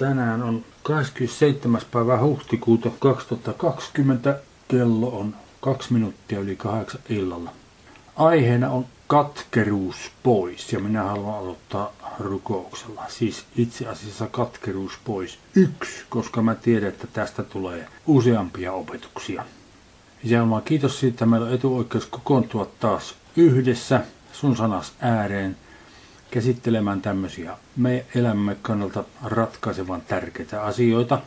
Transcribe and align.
Tänään 0.00 0.42
on 0.42 0.64
27. 0.82 1.80
päivä 1.90 2.20
huhtikuuta 2.20 2.90
2020. 2.98 4.40
Kello 4.68 5.08
on 5.18 5.34
kaksi 5.60 5.92
minuuttia 5.92 6.40
yli 6.40 6.56
kahdeksan 6.56 7.00
illalla. 7.08 7.52
Aiheena 8.16 8.70
on 8.70 8.86
katkeruus 9.06 9.96
pois 10.22 10.72
ja 10.72 10.78
minä 10.78 11.02
haluan 11.02 11.38
aloittaa 11.38 11.92
rukouksella. 12.18 13.04
Siis 13.08 13.44
itse 13.56 13.88
asiassa 13.88 14.26
katkeruus 14.26 14.92
pois. 15.04 15.38
Yksi, 15.54 16.04
koska 16.08 16.42
mä 16.42 16.54
tiedän, 16.54 16.88
että 16.88 17.06
tästä 17.06 17.42
tulee 17.42 17.88
useampia 18.06 18.72
opetuksia. 18.72 19.44
Jalma, 20.24 20.60
kiitos 20.60 21.00
siitä, 21.00 21.14
että 21.14 21.26
meillä 21.26 21.46
on 21.46 21.54
etuoikeus 21.54 22.06
kokoontua 22.06 22.70
taas 22.80 23.14
yhdessä 23.36 24.00
sun 24.32 24.56
sanas 24.56 24.92
ääreen 25.00 25.56
käsittelemään 26.30 27.02
tämmöisiä 27.02 27.56
me 27.76 28.04
elämämme 28.14 28.56
kannalta 28.62 29.04
ratkaisevan 29.24 30.00
tärkeitä 30.00 30.62
asioita. 30.62 31.20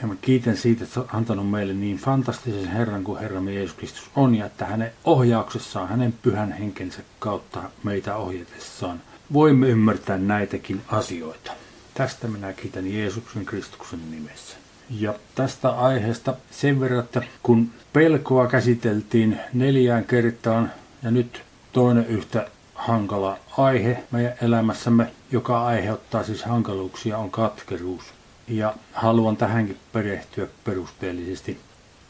Ja 0.00 0.06
mä 0.06 0.14
kiitän 0.20 0.56
siitä, 0.56 0.84
että 0.84 1.00
olet 1.00 1.14
antanut 1.14 1.50
meille 1.50 1.72
niin 1.72 1.96
fantastisen 1.96 2.68
Herran 2.68 3.04
kuin 3.04 3.20
Herramme 3.20 3.54
Jeesus 3.54 3.76
Kristus 3.76 4.10
on, 4.16 4.34
ja 4.34 4.46
että 4.46 4.66
hänen 4.66 4.92
ohjauksessaan, 5.04 5.88
hänen 5.88 6.14
pyhän 6.22 6.52
henkensä 6.52 7.02
kautta 7.18 7.62
meitä 7.84 8.16
ohjatessaan 8.16 9.00
voimme 9.32 9.68
ymmärtää 9.68 10.18
näitäkin 10.18 10.82
asioita. 10.88 11.52
Tästä 11.94 12.28
minä 12.28 12.52
kiitän 12.52 12.92
Jeesuksen 12.92 13.46
Kristuksen 13.46 14.10
nimessä. 14.10 14.56
Ja 14.90 15.14
tästä 15.34 15.70
aiheesta 15.70 16.34
sen 16.50 16.80
verran, 16.80 17.04
että 17.04 17.22
kun 17.42 17.70
pelkoa 17.92 18.46
käsiteltiin 18.46 19.40
neljään 19.52 20.04
kertaan 20.04 20.72
ja 21.02 21.10
nyt 21.10 21.42
toinen 21.72 22.06
yhtä 22.06 22.50
hankala 22.86 23.38
aihe 23.58 24.04
meidän 24.10 24.34
elämässämme, 24.42 25.12
joka 25.32 25.66
aiheuttaa 25.66 26.24
siis 26.24 26.44
hankaluuksia, 26.44 27.18
on 27.18 27.30
katkeruus. 27.30 28.04
Ja 28.48 28.74
haluan 28.92 29.36
tähänkin 29.36 29.78
perehtyä 29.92 30.46
perusteellisesti. 30.64 31.60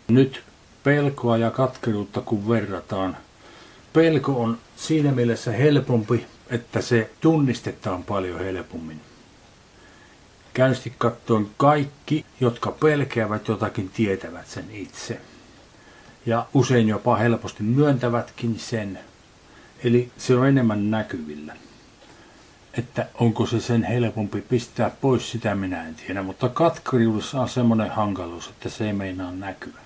Nyt 0.09 0.43
pelkoa 0.85 1.37
ja 1.37 1.51
katkeruutta 1.51 2.21
kun 2.21 2.49
verrataan. 2.49 3.17
Pelko 3.93 4.43
on 4.43 4.59
siinä 4.77 5.13
mielessä 5.13 5.53
helpompi, 5.53 6.27
että 6.51 6.81
se 6.81 7.11
tunnistetaan 7.21 8.03
paljon 8.03 8.39
helpommin. 8.41 9.01
Käynnisti 10.55 10.93
katsoen 10.99 11.47
kaikki, 11.57 12.25
jotka 12.41 12.71
pelkeävät 12.71 13.49
jotakin, 13.49 13.89
tietävät 13.89 14.47
sen 14.47 14.65
itse. 14.71 15.21
Ja 16.27 16.47
usein 16.55 16.89
jopa 16.89 17.17
helposti 17.17 17.63
myöntävätkin 17.63 18.59
sen. 18.59 18.99
Eli 19.85 20.11
se 20.19 20.37
on 20.37 20.49
enemmän 20.49 20.91
näkyvillä. 20.91 21.57
Että 22.79 23.07
onko 23.15 23.47
se 23.47 23.61
sen 23.61 23.83
helpompi 23.83 24.41
pistää 24.41 24.91
pois, 25.01 25.31
sitä 25.31 25.55
minä 25.55 25.89
en 25.89 25.95
tiedä. 25.95 26.23
Mutta 26.23 26.49
katkeriudessa 26.49 27.41
on 27.41 27.49
semmoinen 27.49 27.91
hankaluus, 27.91 28.49
että 28.49 28.69
se 28.69 28.87
ei 28.87 28.93
meinaa 28.93 29.33
näkyä. 29.33 29.81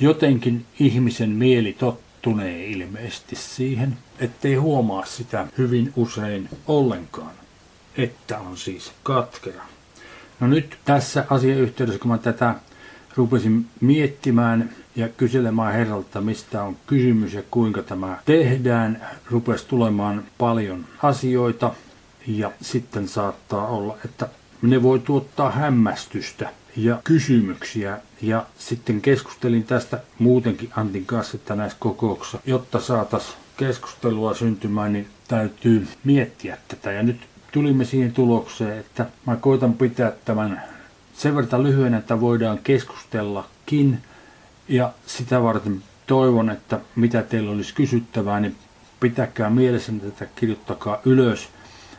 Jotenkin 0.00 0.66
ihmisen 0.78 1.30
mieli 1.30 1.72
tottunee 1.72 2.66
ilmeisesti 2.66 3.36
siihen, 3.36 3.98
ettei 4.18 4.54
huomaa 4.54 5.04
sitä 5.04 5.46
hyvin 5.58 5.92
usein 5.96 6.48
ollenkaan 6.66 7.40
että 7.96 8.38
on 8.38 8.56
siis 8.56 8.92
katkera. 9.02 9.62
No 10.40 10.46
nyt 10.46 10.78
tässä 10.84 11.24
asiayhteydessä, 11.30 12.00
kun 12.00 12.10
mä 12.10 12.18
tätä 12.18 12.54
rupesin 13.16 13.66
miettimään 13.80 14.70
ja 14.96 15.08
kyselemään 15.08 15.72
herralta, 15.74 16.20
mistä 16.20 16.62
on 16.62 16.76
kysymys 16.86 17.34
ja 17.34 17.42
kuinka 17.50 17.82
tämä 17.82 18.18
tehdään, 18.24 19.06
rupesi 19.30 19.66
tulemaan 19.66 20.24
paljon 20.38 20.84
asioita 21.02 21.74
ja 22.26 22.52
sitten 22.62 23.08
saattaa 23.08 23.66
olla, 23.66 23.96
että 24.04 24.28
ne 24.62 24.82
voi 24.82 24.98
tuottaa 24.98 25.50
hämmästystä 25.50 26.50
ja 26.76 27.00
kysymyksiä. 27.04 27.98
Ja 28.22 28.46
sitten 28.58 29.00
keskustelin 29.00 29.64
tästä 29.64 30.00
muutenkin 30.18 30.70
Antin 30.76 31.06
kanssa, 31.06 31.36
että 31.36 31.56
näissä 31.56 31.78
kokouksissa, 31.80 32.40
jotta 32.46 32.80
saataisiin 32.80 33.36
keskustelua 33.56 34.34
syntymään, 34.34 34.92
niin 34.92 35.08
täytyy 35.28 35.88
miettiä 36.04 36.58
tätä. 36.68 36.92
Ja 36.92 37.02
nyt 37.02 37.20
tulimme 37.52 37.84
siihen 37.84 38.12
tulokseen, 38.12 38.78
että 38.78 39.06
mä 39.26 39.36
koitan 39.36 39.74
pitää 39.74 40.12
tämän 40.24 40.62
sen 41.14 41.36
verran 41.36 41.62
lyhyen, 41.62 41.94
että 41.94 42.20
voidaan 42.20 42.58
keskustellakin. 42.58 43.98
Ja 44.70 44.92
sitä 45.06 45.42
varten 45.42 45.82
toivon, 46.06 46.50
että 46.50 46.80
mitä 46.96 47.22
teillä 47.22 47.50
olisi 47.50 47.74
kysyttävää, 47.74 48.40
niin 48.40 48.56
pitäkää 49.00 49.50
mielessä 49.50 49.92
tätä, 49.92 50.26
kirjoittakaa 50.36 51.00
ylös, 51.04 51.48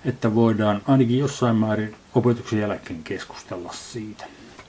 että 0.05 0.35
voidaan 0.35 0.81
ainakin 0.87 1.19
jossain 1.19 1.55
määrin 1.55 1.95
opetuksen 2.15 2.59
jälkeen 2.59 3.03
keskustella 3.03 3.73
siitä. 3.73 4.25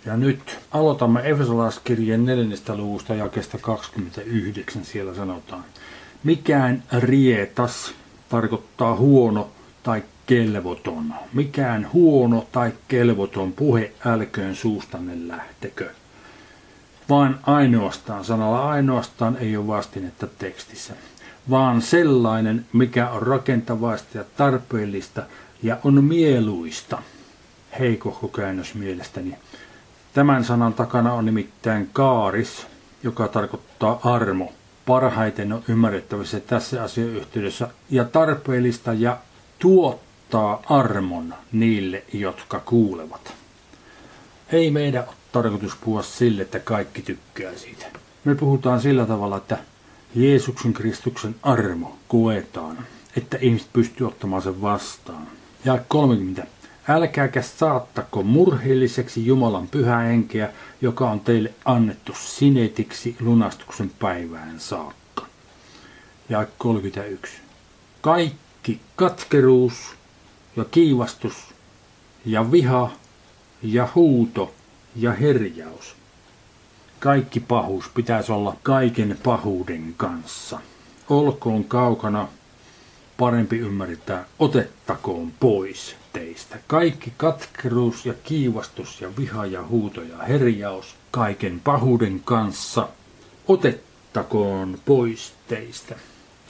Ja 0.06 0.16
nyt 0.16 0.58
aloitamme 0.70 1.20
Efesolaiskirjeen 1.30 2.24
neljännestä 2.24 2.76
luvusta 2.76 3.14
jakesta 3.14 3.58
29. 3.58 4.84
Siellä 4.84 5.14
sanotaan, 5.14 5.64
mikään 6.24 6.82
rietas 6.98 7.94
tarkoittaa 8.28 8.96
huono 8.96 9.50
tai 9.82 10.02
kelvoton. 10.26 11.14
Mikään 11.32 11.88
huono 11.92 12.46
tai 12.52 12.72
kelvoton 12.88 13.52
puhe 13.52 13.92
älköön 14.06 14.56
suustanne 14.56 15.28
lähtekö. 15.28 15.90
Vaan 17.08 17.40
ainoastaan, 17.42 18.24
sanalla 18.24 18.70
ainoastaan 18.70 19.36
ei 19.36 19.56
ole 19.56 19.66
vastinetta 19.66 20.26
tekstissä, 20.26 20.94
vaan 21.50 21.82
sellainen, 21.82 22.66
mikä 22.72 23.10
on 23.10 23.22
rakentavaista 23.22 24.18
ja 24.18 24.24
tarpeellista 24.36 25.22
ja 25.62 25.76
on 25.84 26.04
mieluista. 26.04 27.02
Heikohko 27.78 28.28
käännös 28.28 28.74
mielestäni. 28.74 29.36
Tämän 30.14 30.44
sanan 30.44 30.74
takana 30.74 31.12
on 31.12 31.24
nimittäin 31.24 31.90
kaaris, 31.92 32.66
joka 33.02 33.28
tarkoittaa 33.28 34.00
armo. 34.04 34.52
Parhaiten 34.86 35.52
on 35.52 35.62
ymmärrettävissä 35.68 36.40
tässä 36.40 36.82
asiayhteydessä 36.82 37.68
ja 37.90 38.04
tarpeellista 38.04 38.92
ja 38.92 39.18
tuottaa 39.58 40.62
armon 40.68 41.34
niille, 41.52 42.04
jotka 42.12 42.60
kuulevat. 42.60 43.34
Ei 44.52 44.70
meidän 44.70 45.04
ole 45.08 45.14
tarkoitus 45.32 45.76
puhua 45.84 46.02
sille, 46.02 46.42
että 46.42 46.58
kaikki 46.58 47.02
tykkää 47.02 47.52
siitä. 47.56 47.86
Me 48.24 48.34
puhutaan 48.34 48.80
sillä 48.80 49.06
tavalla, 49.06 49.36
että 49.36 49.58
Jeesuksen 50.14 50.72
Kristuksen 50.72 51.34
armo 51.42 51.98
koetaan, 52.08 52.78
että 53.16 53.38
ihmiset 53.40 53.72
pystyy 53.72 54.06
ottamaan 54.06 54.42
sen 54.42 54.62
vastaan. 54.62 55.26
Ja 55.64 55.78
30. 55.88 56.46
Älkääkä 56.88 57.42
saattako 57.42 58.22
murheelliseksi 58.22 59.26
Jumalan 59.26 59.68
pyhää 59.68 60.00
henkeä, 60.00 60.52
joka 60.80 61.10
on 61.10 61.20
teille 61.20 61.54
annettu 61.64 62.12
sinetiksi 62.14 63.16
lunastuksen 63.20 63.90
päivään 63.98 64.60
saakka. 64.60 65.26
Ja 66.28 66.46
31. 66.58 67.36
Kaikki 68.00 68.80
katkeruus, 68.96 69.74
ja 70.56 70.64
kiivastus 70.64 71.34
ja 72.26 72.52
viha 72.52 72.90
ja 73.62 73.88
huuto 73.94 74.54
ja 74.96 75.12
herjaus. 75.12 75.96
Kaikki 77.00 77.40
pahuus 77.40 77.88
pitäisi 77.88 78.32
olla 78.32 78.56
kaiken 78.62 79.18
pahuuden 79.22 79.94
kanssa. 79.96 80.58
Olkoon 81.08 81.64
kaukana, 81.64 82.28
parempi 83.18 83.58
ymmärtää, 83.58 84.24
otettakoon 84.38 85.32
pois 85.40 85.96
teistä. 86.12 86.58
Kaikki 86.66 87.12
katkeruus 87.16 88.06
ja 88.06 88.14
kiivastus 88.24 89.00
ja 89.00 89.16
viha 89.18 89.46
ja 89.46 89.66
huuto 89.66 90.02
ja 90.02 90.18
herjaus 90.18 90.94
kaiken 91.10 91.60
pahuuden 91.60 92.20
kanssa, 92.24 92.88
otettakoon 93.48 94.78
pois 94.84 95.32
teistä 95.48 95.94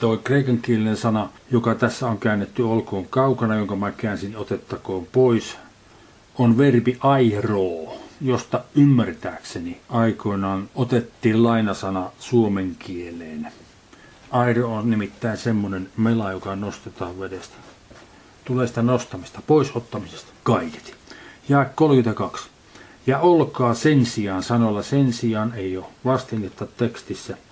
tuo 0.03 0.17
kreikankielinen 0.17 0.97
sana, 0.97 1.29
joka 1.51 1.75
tässä 1.75 2.07
on 2.07 2.17
käännetty 2.19 2.61
olkoon 2.61 3.07
kaukana, 3.07 3.55
jonka 3.55 3.75
mä 3.75 3.91
käänsin 3.91 4.37
otettakoon 4.37 5.07
pois, 5.11 5.57
on 6.37 6.57
verbi 6.57 6.97
airoo, 6.99 7.97
josta 8.23 8.63
ymmärtääkseni 8.75 9.81
aikoinaan 9.89 10.69
otettiin 10.75 11.43
lainasana 11.43 12.11
suomen 12.19 12.75
kieleen. 12.79 13.47
Airo 14.31 14.75
on 14.75 14.89
nimittäin 14.89 15.37
semmoinen 15.37 15.89
mela, 15.97 16.31
joka 16.31 16.55
nostetaan 16.55 17.19
vedestä. 17.19 17.55
Tulee 18.45 18.67
sitä 18.67 18.81
nostamista, 18.81 19.39
pois 19.47 19.75
ottamisesta, 19.75 20.31
kaiketi. 20.43 20.93
Ja 21.49 21.65
32. 21.75 22.49
Ja 23.07 23.19
olkaa 23.19 23.73
sen 23.73 24.05
sijaan, 24.05 24.43
sanolla 24.43 24.83
sen 24.83 25.13
sijaan 25.13 25.53
ei 25.55 25.77
ole 25.77 25.85
vastinetta 26.05 26.65
tekstissä– 26.77 27.37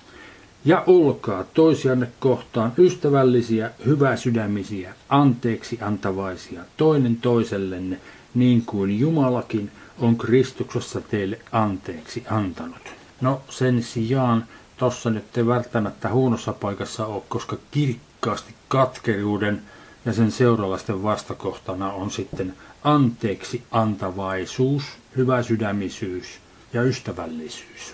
ja 0.66 0.84
olkaa 0.88 1.44
toisianne 1.44 2.08
kohtaan 2.20 2.74
ystävällisiä, 2.78 3.72
hyväsydämisiä, 3.86 4.94
anteeksi 5.10 5.78
antavaisia 5.82 6.62
toinen 6.78 7.16
toisellenne, 7.16 7.98
niin 8.34 8.64
kuin 8.66 9.00
Jumalakin 9.00 9.72
on 10.00 10.18
Kristuksessa 10.18 11.02
teille 11.02 11.40
anteeksi 11.52 12.24
antanut. 12.30 12.94
No 13.22 13.42
sen 13.50 13.84
sijaan 13.84 14.46
tossa 14.78 15.10
nyt 15.10 15.38
ei 15.38 15.48
välttämättä 15.48 16.10
huonossa 16.10 16.54
paikassa 16.54 17.06
ole, 17.06 17.24
koska 17.30 17.58
kirkkaasti 17.72 18.56
katkeruuden 18.68 19.62
ja 20.06 20.14
sen 20.14 20.32
seuraavasten 20.32 21.04
vastakohtana 21.04 21.92
on 21.94 22.12
sitten 22.12 22.56
anteeksi 22.84 23.64
antavaisuus, 23.72 24.84
hyväsydämisyys 25.18 26.40
ja 26.74 26.84
ystävällisyys. 26.84 27.94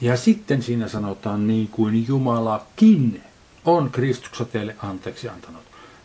Ja 0.00 0.16
sitten 0.16 0.62
siinä 0.62 0.88
sanotaan 0.88 1.46
niin 1.46 1.68
kuin 1.68 2.08
Jumalakin 2.08 3.22
on 3.64 3.90
Kristuksessa 3.90 4.44
teille 4.44 4.76
anteeksi 4.82 5.28
antanut. 5.28 5.62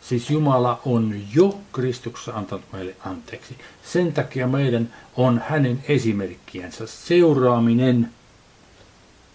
Siis 0.10 0.30
Jumala 0.30 0.82
on 0.86 1.16
jo 1.34 1.60
Kristuksessa 1.74 2.34
antanut 2.34 2.66
meille 2.74 2.96
anteeksi. 3.06 3.58
Sen 3.84 4.14
takia 4.14 4.48
meidän 4.48 4.94
on 5.18 5.42
hänen 5.50 5.84
esimerkkiensä 5.88 6.88
seuraaminen, 6.88 8.10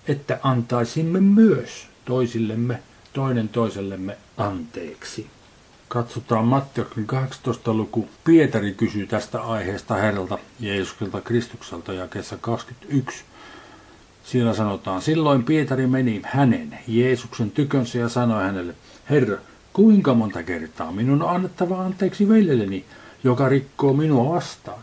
että 0.08 0.38
antaisimme 0.42 1.20
myös 1.20 1.86
toisillemme, 2.04 2.82
toinen 3.12 3.48
toisellemme 3.48 4.18
anteeksi. 4.36 5.26
Katsotaan 5.88 6.44
Matteuksen 6.44 7.06
18. 7.06 7.74
luku. 7.74 8.08
Pietari 8.24 8.72
kysyy 8.72 9.06
tästä 9.06 9.42
aiheesta 9.42 9.94
Herralta 9.94 10.38
Jeesukselta 10.60 11.20
Kristukselta 11.20 11.92
ja 11.92 12.08
kesä 12.08 12.36
21. 12.40 13.24
Siellä 14.24 14.54
sanotaan, 14.54 15.02
silloin 15.02 15.44
Pietari 15.44 15.86
meni 15.86 16.20
hänen, 16.24 16.78
Jeesuksen 16.88 17.50
tykönsä 17.50 17.98
ja 17.98 18.08
sanoi 18.08 18.42
hänelle, 18.42 18.74
Herra, 19.10 19.38
kuinka 19.72 20.14
monta 20.14 20.42
kertaa 20.42 20.92
minun 20.92 21.22
on 21.22 21.34
annettava 21.34 21.84
anteeksi 21.84 22.28
veljelleni, 22.28 22.84
joka 23.24 23.48
rikkoo 23.48 23.92
minua 23.92 24.34
vastaan? 24.34 24.82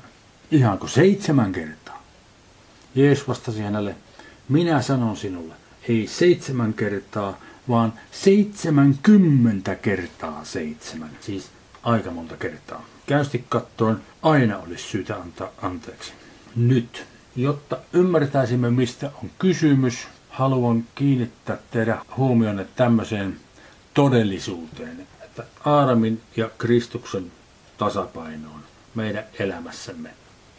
Ihanko 0.52 0.88
seitsemän 0.88 1.52
kertaa? 1.52 2.04
Jeesus 2.96 3.28
vastasi 3.28 3.62
hänelle, 3.62 3.96
minä 4.50 4.82
sanon 4.82 5.18
sinulle, 5.18 5.54
ei 5.90 6.08
seitsemän 6.08 6.74
kertaa, 6.74 7.38
vaan 7.70 7.94
seitsemänkymmentä 8.12 9.76
kertaa 9.76 10.46
seitsemän, 10.46 11.10
siis 11.22 11.50
aika 11.84 12.12
monta 12.12 12.38
kertaa. 12.38 12.86
Käysti 13.06 13.46
kattoon 13.50 14.02
aina 14.22 14.58
olisi 14.58 14.84
syytä 14.84 15.16
antaa 15.16 15.50
anteeksi. 15.62 16.14
Nyt, 16.56 17.06
jotta 17.36 17.78
ymmärtäisimme 17.94 18.72
mistä 18.72 19.12
on 19.24 19.30
kysymys, 19.40 20.08
haluan 20.30 20.86
kiinnittää 20.96 21.58
teidän 21.72 22.02
huomionne 22.18 22.68
tämmöiseen 22.76 23.38
todellisuuteen, 24.00 25.08
että 25.24 25.44
Aaramin 25.66 26.22
ja 26.38 26.50
Kristuksen 26.58 27.32
tasapainoon 27.78 28.60
meidän 28.96 29.24
elämässämme. 29.40 30.10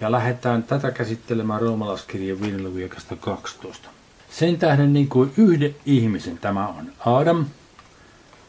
Ja 0.01 0.13
lähdetään 0.13 0.63
tätä 0.63 0.91
käsittelemään 0.91 1.61
roomalaiskirjan 1.61 2.41
5. 2.41 2.99
12. 3.21 3.89
Sen 4.31 4.59
tähden 4.59 4.93
niin 4.93 5.09
kuin 5.09 5.33
yhden 5.37 5.75
ihmisen 5.87 6.39
tämä 6.39 6.69
on 6.69 6.93
Adam. 7.07 7.47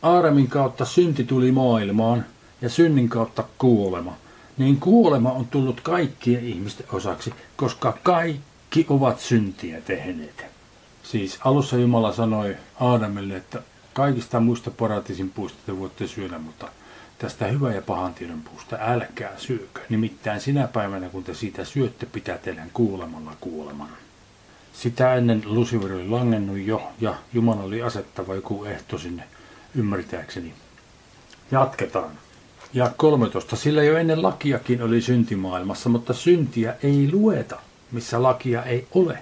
Aadamin 0.01 0.47
kautta 0.47 0.85
synti 0.85 1.23
tuli 1.23 1.51
maailmaan 1.51 2.25
ja 2.61 2.69
synnin 2.69 3.09
kautta 3.09 3.43
kuolema. 3.57 4.13
Niin 4.57 4.79
kuolema 4.79 5.31
on 5.31 5.47
tullut 5.47 5.81
kaikkien 5.81 6.45
ihmisten 6.45 6.85
osaksi, 6.91 7.33
koska 7.55 7.97
kaikki 8.03 8.85
ovat 8.89 9.19
syntiä 9.19 9.81
tehneet. 9.81 10.45
Siis 11.03 11.39
alussa 11.45 11.77
Jumala 11.77 12.13
sanoi 12.13 12.55
Aadamille, 12.79 13.35
että 13.35 13.61
kaikista 13.93 14.39
muista 14.39 14.71
paratiisin 14.71 15.29
puista 15.29 15.59
te 15.65 15.79
voitte 15.79 16.07
syödä, 16.07 16.37
mutta 16.37 16.67
tästä 17.17 17.47
hyvä 17.47 17.73
ja 17.73 17.81
pahan 17.81 18.13
tiedon 18.13 18.41
puusta 18.41 18.77
älkää 18.79 19.31
syökö. 19.37 19.79
Nimittäin 19.89 20.41
sinä 20.41 20.67
päivänä, 20.67 21.09
kun 21.09 21.23
te 21.23 21.33
siitä 21.33 21.65
syötte, 21.65 22.05
pitää 22.05 22.37
teidän 22.37 22.69
kuulemalla 22.73 23.31
kuoleman. 23.41 23.89
Sitä 24.73 25.15
ennen 25.15 25.43
Lucifer 25.45 25.93
oli 25.93 26.07
langennut 26.07 26.57
jo 26.57 26.91
ja 27.01 27.15
Jumala 27.33 27.63
oli 27.63 27.81
asettava 27.81 28.35
joku 28.35 28.65
ehto 28.65 28.97
sinne 28.97 29.23
ymmärtääkseni. 29.75 30.53
Jatketaan. 31.51 32.11
Ja 32.73 32.91
13. 32.97 33.55
Sillä 33.55 33.83
jo 33.83 33.97
ennen 33.97 34.23
lakiakin 34.23 34.81
oli 34.81 35.01
syntimaailmassa, 35.01 35.89
mutta 35.89 36.13
syntiä 36.13 36.75
ei 36.83 37.09
lueta, 37.13 37.59
missä 37.91 38.23
lakia 38.23 38.63
ei 38.63 38.87
ole. 38.91 39.17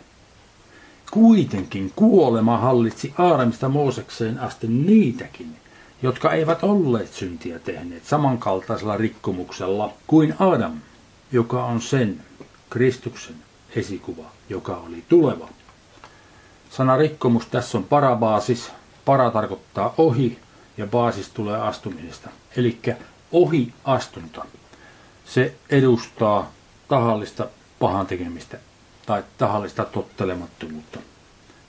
Kuitenkin 1.12 1.92
kuolema 1.96 2.58
hallitsi 2.58 3.14
Aaramista 3.18 3.70
Moosekseen 3.70 4.40
asti 4.40 4.68
niitäkin, 4.68 5.56
jotka 6.02 6.34
eivät 6.34 6.64
olleet 6.64 7.14
syntiä 7.14 7.60
tehneet 7.60 8.06
samankaltaisella 8.06 8.98
rikkomuksella 8.98 9.94
kuin 10.08 10.36
Adam, 10.40 10.74
joka 11.32 11.66
on 11.66 11.82
sen, 11.82 12.22
Kristuksen, 12.70 13.36
esikuva, 13.76 14.26
joka 14.50 14.78
oli 14.78 15.04
tuleva. 15.10 15.50
Sana 16.70 16.98
rikkomus 16.98 17.46
tässä 17.46 17.78
on 17.78 17.84
parabaasis. 17.84 18.72
Para 19.06 19.32
tarkoittaa 19.32 19.94
ohi 19.98 20.40
ja 20.78 20.88
baasis 20.88 21.30
tulee 21.30 21.58
astumisesta. 21.62 22.30
Eli 22.58 22.80
ohi 23.32 23.74
astunta. 23.84 24.46
Se 25.26 25.56
edustaa 25.70 26.52
tahallista 26.88 27.48
pahan 27.80 28.08
tekemistä 28.08 28.60
tai 29.10 29.24
tahallista 29.38 29.86
tottelemattomuutta, 29.86 31.00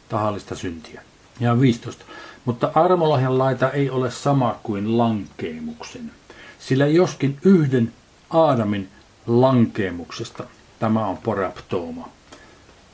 tahallista 0.09 0.55
syntiä. 0.55 1.03
Ja 1.41 1.61
15. 1.61 2.05
Mutta 2.45 2.73
armolahjan 2.75 3.39
laita 3.39 3.71
ei 3.71 3.91
ole 3.91 4.11
sama 4.11 4.61
kuin 4.63 4.99
lankeemuksen, 4.99 6.13
sillä 6.59 6.87
joskin 6.87 7.39
yhden 7.45 7.93
Aadamin 8.31 8.89
lankeemuksesta– 9.27 10.45
Tämä 10.81 11.07
on 11.07 11.17
poraptooma. 11.17 12.09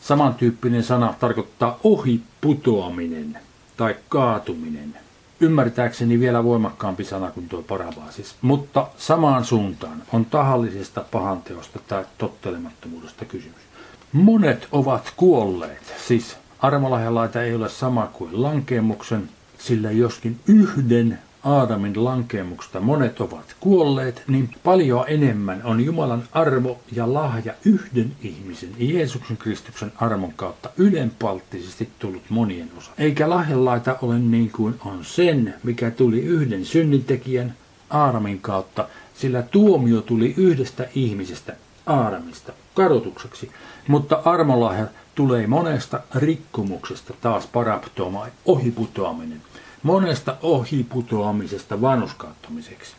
Samantyyppinen 0.01 0.85
sana 0.85 1.15
tarkoittaa 1.21 1.79
ohi 1.85 2.21
putoaminen 2.41 3.39
tai 3.77 3.97
kaatuminen. 4.09 4.95
Ymmärtääkseni 5.41 6.21
vielä 6.21 6.45
voimakkaampi 6.45 7.05
sana 7.05 7.31
kuin 7.31 7.49
tuo 7.49 7.63
parabaasis. 7.63 8.35
Mutta 8.43 8.87
samaan 8.97 9.45
suuntaan 9.45 10.03
on 10.13 10.25
tahallisesta 10.25 11.05
pahanteosta 11.11 11.79
tai 11.89 12.05
tottelemattomuudesta 12.19 13.25
kysymys. 13.25 13.63
Monet 14.13 14.69
ovat 14.73 15.13
kuolleet, 15.17 15.95
siis 16.07 16.37
armolahjalaita 16.59 17.43
ei 17.43 17.55
ole 17.55 17.69
sama 17.69 18.07
kuin 18.07 18.43
lankeemuksen, 18.43 19.29
sillä 19.59 19.91
joskin 19.91 20.41
yhden 20.47 21.19
Aadamin 21.47 22.05
lankeemuksesta 22.05 22.81
monet 22.81 23.21
ovat 23.21 23.57
kuolleet, 23.61 24.23
niin 24.29 24.51
paljon 24.65 25.05
enemmän 25.09 25.61
on 25.65 25.85
Jumalan 25.85 26.23
armo 26.33 26.79
ja 26.93 27.15
lahja 27.15 27.55
yhden 27.65 28.13
ihmisen, 28.23 28.71
Jeesuksen 28.79 29.37
Kristuksen 29.37 29.93
armon 29.97 30.33
kautta 30.37 30.71
ylenpalttisesti 30.77 31.89
tullut 31.99 32.23
monien 32.29 32.71
osa. 32.79 32.91
Eikä 32.99 33.31
lahjanlaita 33.31 33.97
ole 34.03 34.19
niin 34.19 34.51
kuin 34.51 34.75
on 34.85 35.05
sen, 35.05 35.55
mikä 35.63 35.91
tuli 35.91 36.21
yhden 36.21 36.65
synnintekijän 36.65 37.55
Aadamin 37.91 38.41
kautta, 38.41 38.89
sillä 39.15 39.43
tuomio 39.43 40.01
tuli 40.01 40.35
yhdestä 40.37 40.89
ihmisestä, 40.95 41.57
Aadamista, 41.87 42.53
kadotukseksi, 42.77 43.51
mutta 43.89 44.23
armolahja 44.25 44.87
tulee 45.15 45.47
monesta 45.47 46.01
rikkomuksesta 46.15 47.15
taas 47.21 47.47
paraptoma, 47.47 48.27
ohiputoaminen 48.45 49.43
monesta 49.87 50.37
ohiputoamisesta 50.43 51.81
vanhuskauttamiseksi. 51.81 52.95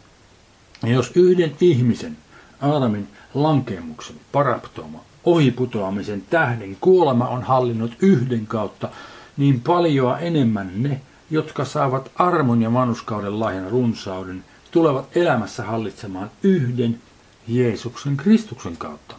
Ja 0.84 0.89
jos 0.89 1.12
yhden 1.15 1.55
ihmisen, 1.62 2.17
Aadamin 2.62 3.07
lankemuksen, 3.34 4.15
paraptoma, 4.31 5.00
ohiputoamisen 5.24 6.24
tähden 6.29 6.77
kuolema 6.81 7.27
on 7.27 7.43
hallinnut 7.43 7.91
yhden 8.01 8.48
kautta, 8.48 8.89
niin 9.38 9.62
paljon 9.62 10.17
enemmän 10.19 10.72
ne, 10.75 11.01
jotka 11.29 11.65
saavat 11.65 12.12
armon 12.15 12.62
ja 12.62 12.74
vanhuskauden 12.74 13.39
lahjan 13.39 13.72
runsauden, 13.72 14.46
tulevat 14.72 15.17
elämässä 15.17 15.63
hallitsemaan 15.63 16.31
yhden 16.43 17.01
Jeesuksen 17.48 18.17
Kristuksen 18.17 18.77
kautta. 18.77 19.15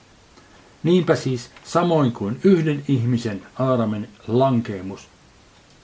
Niinpä 0.89 1.17
siis 1.17 1.51
samoin 1.65 2.13
kuin 2.13 2.41
yhden 2.45 2.83
ihmisen 2.89 3.43
Aadamin 3.59 4.09
lankeemus 4.29 5.09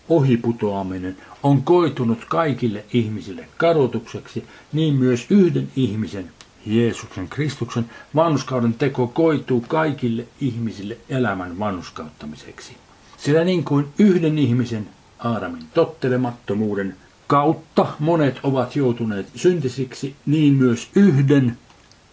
ohiputoaminen 0.08 1.16
on 1.42 1.62
koitunut 1.62 2.24
kaikille 2.28 2.84
ihmisille 2.92 3.48
kadotukseksi, 3.56 4.44
niin 4.72 4.94
myös 4.94 5.26
yhden 5.30 5.68
ihmisen, 5.76 6.30
Jeesuksen 6.66 7.28
Kristuksen, 7.28 7.90
vanhuskauden 8.14 8.74
teko 8.74 9.06
koituu 9.06 9.64
kaikille 9.68 10.26
ihmisille 10.40 10.96
elämän 11.08 11.58
vanhuskauttamiseksi. 11.58 12.76
Sillä 13.16 13.44
niin 13.44 13.64
kuin 13.64 13.86
yhden 13.98 14.38
ihmisen, 14.38 14.88
Aadamin 15.18 15.64
tottelemattomuuden 15.74 16.96
kautta 17.26 17.86
monet 17.98 18.40
ovat 18.42 18.76
joutuneet 18.76 19.26
syntisiksi, 19.34 20.16
niin 20.26 20.54
myös 20.54 20.88
yhden 20.94 21.58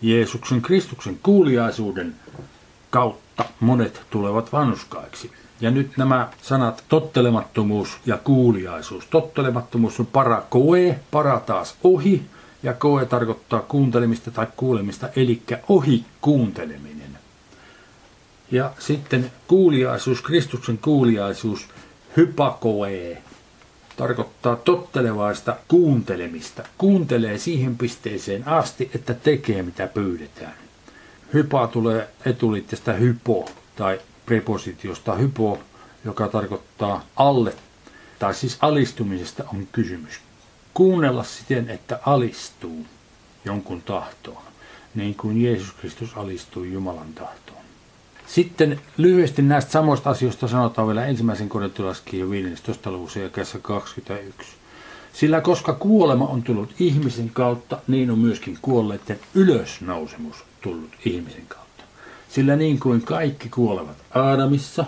Jeesuksen 0.01 0.61
Kristuksen 0.61 1.19
kuuliaisuuden 1.23 2.15
kautta 2.91 3.45
monet 3.59 4.01
tulevat 4.09 4.51
vanhuskaiksi. 4.53 5.31
Ja 5.61 5.71
nyt 5.71 5.97
nämä 5.97 6.29
sanat 6.41 6.83
tottelemattomuus 6.89 7.97
ja 8.05 8.17
kuuliaisuus. 8.17 9.05
Tottelemattomuus 9.05 9.99
on 9.99 10.05
para 10.05 10.43
koe, 10.49 10.99
para 11.11 11.39
taas 11.39 11.75
ohi, 11.83 12.25
ja 12.63 12.73
koe 12.73 13.05
tarkoittaa 13.05 13.59
kuuntelemista 13.59 14.31
tai 14.31 14.47
kuulemista, 14.55 15.09
eli 15.15 15.41
ohi 15.69 16.05
kuunteleminen. 16.21 17.17
Ja 18.51 18.71
sitten 18.79 19.31
kuuliaisuus, 19.47 20.21
Kristuksen 20.21 20.77
kuuliaisuus, 20.77 21.67
hypakoe, 22.17 23.17
tarkoittaa 23.97 24.55
tottelevaista 24.55 25.55
kuuntelemista. 25.67 26.63
Kuuntelee 26.77 27.37
siihen 27.37 27.77
pisteeseen 27.77 28.47
asti, 28.47 28.91
että 28.95 29.13
tekee 29.13 29.63
mitä 29.63 29.87
pyydetään. 29.87 30.53
Hypa 31.33 31.67
tulee 31.67 32.09
etuliitteestä 32.25 32.93
hypo 32.93 33.49
tai 33.75 33.99
prepositiosta 34.25 35.15
hypo, 35.15 35.59
joka 36.05 36.27
tarkoittaa 36.27 37.05
alle, 37.15 37.55
tai 38.19 38.33
siis 38.33 38.57
alistumisesta 38.61 39.43
on 39.53 39.67
kysymys. 39.71 40.19
Kuunnella 40.73 41.23
siten, 41.23 41.69
että 41.69 41.99
alistuu 42.05 42.85
jonkun 43.45 43.81
tahtoon, 43.81 44.43
niin 44.95 45.15
kuin 45.15 45.41
Jeesus 45.43 45.71
Kristus 45.73 46.17
alistui 46.17 46.73
Jumalan 46.73 47.13
tahtoon. 47.13 47.61
Sitten 48.27 48.81
lyhyesti 48.97 49.41
näistä 49.41 49.71
samoista 49.71 50.09
asioista 50.09 50.47
sanotaan 50.47 50.87
vielä 50.87 51.05
ensimmäisen 51.05 51.49
korintolaskirjan 51.49 52.29
15. 52.29 52.91
luvussa 52.91 53.19
ja 53.19 53.29
21. 53.61 54.60
Sillä 55.13 55.41
koska 55.41 55.73
kuolema 55.73 56.25
on 56.27 56.43
tullut 56.43 56.73
ihmisen 56.79 57.29
kautta, 57.29 57.77
niin 57.87 58.11
on 58.11 58.19
myöskin 58.19 58.57
kuolleiden 58.61 59.19
ylösnousemus 59.33 60.35
tullut 60.61 60.91
ihmisen 61.05 61.45
kautta. 61.47 61.83
Sillä 62.29 62.55
niin 62.55 62.79
kuin 62.79 63.01
kaikki 63.01 63.49
kuolevat 63.49 63.97
Aadamissa, 64.15 64.85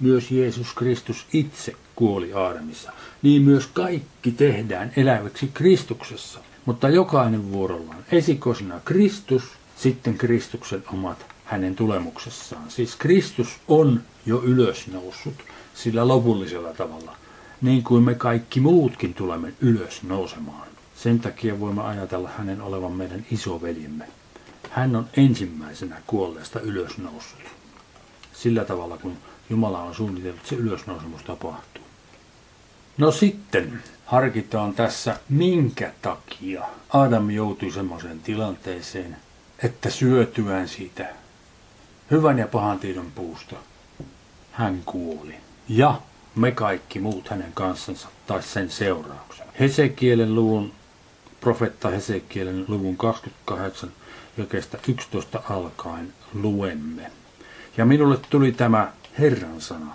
myös 0.00 0.30
Jeesus 0.30 0.74
Kristus 0.74 1.26
itse 1.32 1.72
kuoli 1.96 2.32
Aadamissa, 2.32 2.92
niin 3.22 3.42
myös 3.42 3.66
kaikki 3.66 4.30
tehdään 4.32 4.92
eläväksi 4.96 5.50
Kristuksessa. 5.54 6.38
Mutta 6.64 6.88
jokainen 6.88 7.52
vuorollaan 7.52 8.04
esikosina 8.12 8.80
Kristus, 8.84 9.42
sitten 9.76 10.18
Kristuksen 10.18 10.84
omat 10.92 11.26
hänen 11.44 11.76
tulemuksessaan. 11.76 12.70
Siis 12.70 12.96
Kristus 12.96 13.48
on 13.68 14.00
jo 14.26 14.42
ylösnoussut 14.42 15.34
sillä 15.74 16.08
lopullisella 16.08 16.72
tavalla, 16.72 17.16
niin 17.62 17.84
kuin 17.84 18.02
me 18.02 18.14
kaikki 18.14 18.60
muutkin 18.60 19.14
tulemme 19.14 19.52
ylös 19.60 20.02
nousemaan. 20.02 20.68
Sen 20.96 21.20
takia 21.20 21.60
voimme 21.60 21.82
ajatella 21.82 22.30
hänen 22.38 22.60
olevan 22.60 22.92
meidän 22.92 23.26
isoveljemme. 23.30 24.08
Hän 24.70 24.96
on 24.96 25.08
ensimmäisenä 25.16 25.96
kuolleesta 26.06 26.60
ylösnoussut. 26.60 27.40
Sillä 28.32 28.64
tavalla, 28.64 28.98
kun 28.98 29.16
Jumala 29.50 29.82
on 29.82 29.94
suunnitellut, 29.94 30.46
se 30.46 30.54
ylösnousemus 30.54 31.22
tapahtuu. 31.22 31.84
No 32.98 33.10
sitten 33.10 33.82
harkitaan 34.06 34.74
tässä, 34.74 35.16
minkä 35.28 35.92
takia 36.02 36.62
Adam 36.90 37.30
joutui 37.30 37.70
semmoiseen 37.70 38.20
tilanteeseen, 38.20 39.16
että 39.62 39.90
syötyään 39.90 40.68
siitä 40.68 41.08
hyvän 42.10 42.38
ja 42.38 42.48
pahan 42.48 42.78
tiedon 42.78 43.10
puusta 43.14 43.56
hän 44.52 44.82
kuoli. 44.84 45.34
Ja 45.68 46.00
me 46.36 46.52
kaikki 46.52 46.98
muut 47.00 47.28
hänen 47.28 47.52
kanssansa 47.54 48.08
tai 48.26 48.42
sen 48.42 48.70
seurauksena. 48.70 49.52
Hesekielen 49.60 50.34
luvun, 50.34 50.72
profetta 51.40 51.88
Hesekielen 51.88 52.64
luvun 52.68 52.96
28 52.96 53.92
jakeesta 54.38 54.78
11 54.88 55.42
alkaen 55.48 56.12
luemme. 56.34 57.10
Ja 57.76 57.84
minulle 57.84 58.18
tuli 58.30 58.52
tämä 58.52 58.92
Herran 59.18 59.60
sana. 59.60 59.94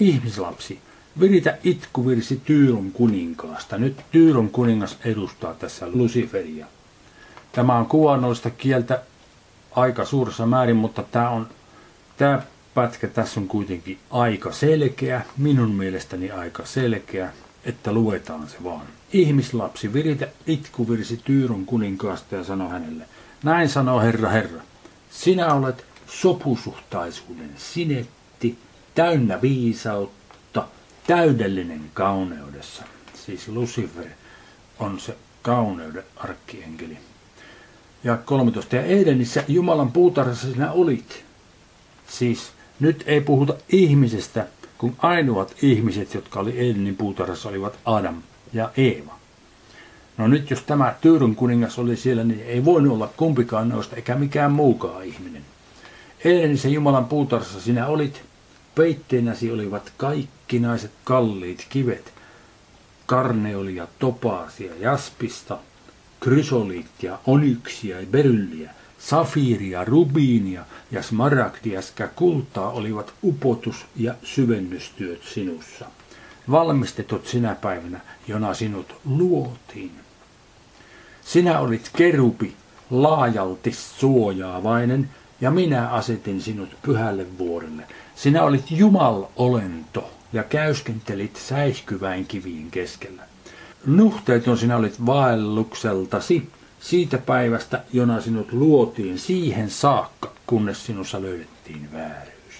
Ihmislapsi, 0.00 0.80
viritä 1.20 1.58
itkuvirsi 1.64 2.40
Tyylon 2.44 2.90
kuninkaasta. 2.92 3.78
Nyt 3.78 3.96
Tyylon 4.10 4.50
kuningas 4.50 4.98
edustaa 5.04 5.54
tässä 5.54 5.86
Luciferia. 5.92 6.66
Tämä 7.52 7.76
on 7.76 7.86
kuvannollista 7.86 8.50
kieltä 8.50 9.02
aika 9.72 10.04
suuressa 10.04 10.46
määrin, 10.46 10.76
mutta 10.76 11.02
tämä 11.02 11.30
on 11.30 11.48
tämä 12.16 12.42
pätkä 12.80 13.08
tässä 13.08 13.40
on 13.40 13.48
kuitenkin 13.48 13.98
aika 14.10 14.52
selkeä, 14.52 15.22
minun 15.36 15.70
mielestäni 15.70 16.30
aika 16.30 16.66
selkeä, 16.66 17.32
että 17.64 17.92
luetaan 17.92 18.48
se 18.48 18.56
vaan. 18.64 18.86
Ihmislapsi, 19.12 19.92
viritä 19.92 20.28
itkuvirsi 20.46 21.20
Tyyrun 21.24 21.66
kuninkaasta 21.66 22.36
ja 22.36 22.44
sano 22.44 22.68
hänelle, 22.68 23.04
näin 23.42 23.68
sanoo 23.68 24.00
Herra 24.00 24.28
Herra, 24.28 24.62
sinä 25.10 25.54
olet 25.54 25.84
sopusuhtaisuuden 26.06 27.50
sinetti, 27.56 28.58
täynnä 28.94 29.42
viisautta, 29.42 30.66
täydellinen 31.06 31.90
kauneudessa. 31.94 32.82
Siis 33.26 33.48
Lucifer 33.48 34.06
on 34.78 35.00
se 35.00 35.16
kauneuden 35.42 36.04
arkkienkeli. 36.16 36.98
Ja 38.04 38.16
13. 38.16 38.76
Ja 38.76 38.82
Edenissä 38.82 39.44
Jumalan 39.48 39.92
puutarhassa 39.92 40.52
sinä 40.52 40.72
olit. 40.72 41.24
Siis 42.08 42.52
nyt 42.80 43.04
ei 43.06 43.20
puhuta 43.20 43.54
ihmisestä, 43.68 44.46
kun 44.78 44.96
ainoat 44.98 45.54
ihmiset, 45.62 46.14
jotka 46.14 46.40
oli 46.40 46.70
Edenin 46.70 46.96
puutarhassa, 46.96 47.48
olivat 47.48 47.78
Adam 47.84 48.22
ja 48.52 48.70
Eeva. 48.76 49.14
No 50.18 50.28
nyt 50.28 50.50
jos 50.50 50.62
tämä 50.62 50.94
Tyyryn 51.00 51.36
kuningas 51.36 51.78
oli 51.78 51.96
siellä, 51.96 52.24
niin 52.24 52.42
ei 52.46 52.64
voinut 52.64 52.92
olla 52.92 53.10
kumpikaan 53.16 53.68
noista 53.68 53.96
eikä 53.96 54.14
mikään 54.14 54.52
muukaan 54.52 55.04
ihminen. 55.04 55.42
Edenissä 56.24 56.68
Jumalan 56.68 57.04
puutarhassa 57.04 57.60
sinä 57.60 57.86
olit, 57.86 58.22
peitteenäsi 58.74 59.52
olivat 59.52 59.92
kaikki 59.96 60.58
naiset 60.58 60.90
kalliit 61.04 61.66
kivet, 61.68 62.12
karneolia, 63.06 63.88
topaasia, 63.98 64.72
jaspista– 64.80 65.58
krysoliittia, 66.20 67.18
onyksia 67.26 68.00
ja 68.00 68.06
berylliä, 68.06 68.70
safiiria, 69.00 69.84
rubiinia 69.84 70.64
ja 70.90 71.02
smaragdia 71.02 71.82
sekä 71.82 72.08
kultaa 72.08 72.70
olivat 72.70 73.12
upotus- 73.22 73.86
ja 73.96 74.14
syvennystyöt 74.22 75.22
sinussa. 75.22 75.86
Valmistetut 76.50 77.26
sinä 77.26 77.54
päivänä, 77.54 78.00
jona 78.28 78.54
sinut 78.54 78.94
luotiin. 79.04 79.92
Sinä 81.24 81.60
olit 81.60 81.90
kerupi, 81.96 82.54
laajalti 82.90 83.72
suojaavainen, 83.72 85.10
ja 85.40 85.50
minä 85.50 85.88
asetin 85.88 86.40
sinut 86.40 86.68
pyhälle 86.82 87.26
vuorelle. 87.38 87.82
Sinä 88.14 88.42
olit 88.42 88.70
Jumal-olento 88.70 90.10
ja 90.32 90.42
käyskentelit 90.42 91.36
säihkyväin 91.36 92.26
kivien 92.26 92.70
keskellä. 92.70 93.22
Nuhteeton 93.86 94.58
sinä 94.58 94.76
olit 94.76 95.06
vaellukseltasi 95.06 96.48
siitä 96.80 97.18
päivästä, 97.18 97.82
jona 97.92 98.20
sinut 98.20 98.52
luotiin 98.52 99.18
siihen 99.18 99.70
saakka, 99.70 100.32
kunnes 100.46 100.86
sinussa 100.86 101.22
löydettiin 101.22 101.88
vääryys. 101.92 102.54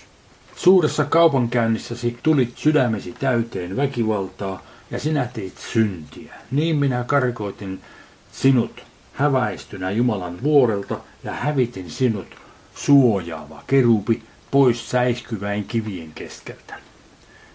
Suuressa 0.56 1.04
kaupankäynnissäsi 1.04 2.18
tulit 2.22 2.58
sydämesi 2.58 3.14
täyteen 3.20 3.76
väkivaltaa 3.76 4.62
ja 4.90 5.00
sinä 5.00 5.28
teit 5.32 5.58
syntiä. 5.58 6.34
Niin 6.50 6.76
minä 6.76 7.04
karkoitin 7.04 7.80
sinut 8.32 8.84
häväistynä 9.12 9.90
Jumalan 9.90 10.42
vuorelta 10.42 10.98
ja 11.24 11.32
hävitin 11.32 11.90
sinut 11.90 12.26
suojaava 12.74 13.62
kerupi 13.66 14.22
pois 14.50 14.90
säihkyväin 14.90 15.64
kivien 15.64 16.12
keskeltä. 16.14 16.74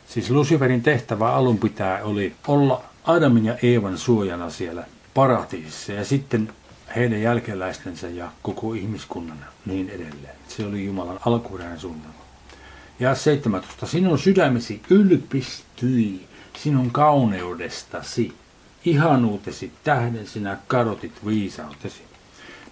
Siis 0.08 0.30
Luciferin 0.30 0.84
tehtävä 0.84 1.34
alun 1.34 1.58
pitää 1.58 2.04
oli 2.04 2.36
olla 2.48 2.84
Adamin 3.04 3.46
ja 3.46 3.58
Eevan 3.64 3.98
suojana 3.98 4.50
siellä 4.50 4.86
paratiisissa 5.16 5.92
ja 5.92 6.06
sitten 6.06 6.54
heidän 6.96 7.22
jälkeläistensä 7.22 8.08
ja 8.08 8.32
koko 8.42 8.74
ihmiskunnan 8.74 9.38
niin 9.66 9.90
edelleen. 9.90 10.36
Se 10.48 10.66
oli 10.66 10.86
Jumalan 10.86 11.20
alkuperäinen 11.26 11.80
suunnitelma. 11.80 12.20
Ja 13.00 13.16
17. 13.16 13.88
Sinun 13.88 14.20
sydämesi 14.20 14.82
ylpistyi 14.90 16.28
sinun 16.58 16.92
kauneudestasi. 16.92 18.34
Ihanuutesi 18.86 19.72
tähden 19.84 20.28
sinä 20.28 20.58
kadotit 20.68 21.26
viisautesi. 21.26 22.02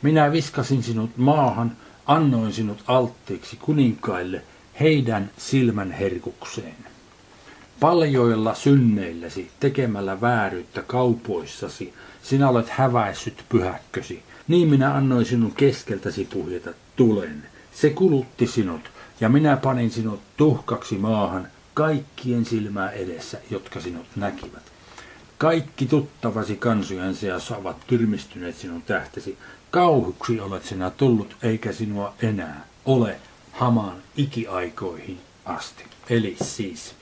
Minä 0.01 0.31
viskasin 0.31 0.83
sinut 0.83 1.17
maahan, 1.17 1.77
annoin 2.05 2.53
sinut 2.53 2.83
alttiiksi 2.87 3.57
kuninkaille 3.57 4.41
heidän 4.79 5.31
silmän 5.37 5.91
herkukseen 5.91 6.75
paljoilla 7.83 8.55
synneilläsi, 8.55 9.51
tekemällä 9.59 10.21
vääryyttä 10.21 10.81
kaupoissasi, 10.81 11.93
sinä 12.23 12.49
olet 12.49 12.69
häväissyt 12.69 13.43
pyhäkkösi. 13.49 14.23
Niin 14.47 14.67
minä 14.67 14.95
annoin 14.95 15.25
sinun 15.25 15.51
keskeltäsi 15.51 16.27
puhjeta 16.33 16.69
tulen. 16.95 17.43
Se 17.73 17.89
kulutti 17.89 18.47
sinut, 18.47 18.81
ja 19.19 19.29
minä 19.29 19.57
panin 19.57 19.91
sinut 19.91 20.19
tuhkaksi 20.37 20.97
maahan 20.97 21.47
kaikkien 21.73 22.45
silmää 22.45 22.89
edessä, 22.91 23.37
jotka 23.49 23.79
sinut 23.79 24.05
näkivät. 24.15 24.63
Kaikki 25.37 25.85
tuttavasi 25.85 26.55
kansojen 26.55 27.15
seassa 27.15 27.57
ovat 27.57 27.77
tyrmistyneet 27.87 28.55
sinun 28.55 28.81
tähtesi. 28.81 29.37
Kauhuksi 29.71 30.39
olet 30.39 30.65
sinä 30.65 30.89
tullut, 30.89 31.35
eikä 31.43 31.71
sinua 31.71 32.13
enää 32.21 32.65
ole 32.85 33.19
hamaan 33.51 33.97
ikiaikoihin 34.17 35.19
asti. 35.45 35.83
Eli 36.09 36.37
siis 36.41 36.95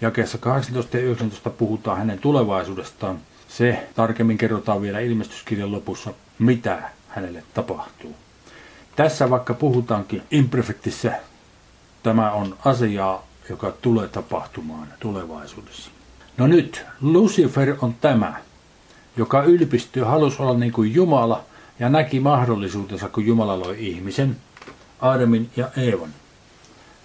Jakeessa 0.00 0.38
18 0.38 0.96
ja 0.96 1.02
19 1.02 1.50
puhutaan 1.50 1.98
hänen 1.98 2.18
tulevaisuudestaan. 2.18 3.18
Se 3.48 3.88
tarkemmin 3.94 4.38
kerrotaan 4.38 4.82
vielä 4.82 5.00
ilmestyskirjan 5.00 5.72
lopussa, 5.72 6.14
mitä 6.38 6.82
hänelle 7.08 7.42
tapahtuu. 7.54 8.14
Tässä 8.96 9.30
vaikka 9.30 9.54
puhutaankin 9.54 10.22
imperfektissä, 10.30 11.12
tämä 12.02 12.30
on 12.30 12.56
asia, 12.64 13.18
joka 13.50 13.72
tulee 13.82 14.08
tapahtumaan 14.08 14.88
tulevaisuudessa. 15.00 15.90
No 16.36 16.46
nyt, 16.46 16.84
Lucifer 17.00 17.76
on 17.82 17.94
tämä, 18.00 18.34
joka 19.16 19.42
ylpistyy, 19.42 20.02
halusi 20.02 20.42
olla 20.42 20.58
niin 20.58 20.72
kuin 20.72 20.94
Jumala 20.94 21.44
ja 21.78 21.88
näki 21.88 22.20
mahdollisuutensa, 22.20 23.08
kun 23.08 23.26
Jumala 23.26 23.60
loi 23.60 23.76
ihmisen, 23.86 24.36
Adamin 25.00 25.50
ja 25.56 25.68
Eevan. 25.76 26.10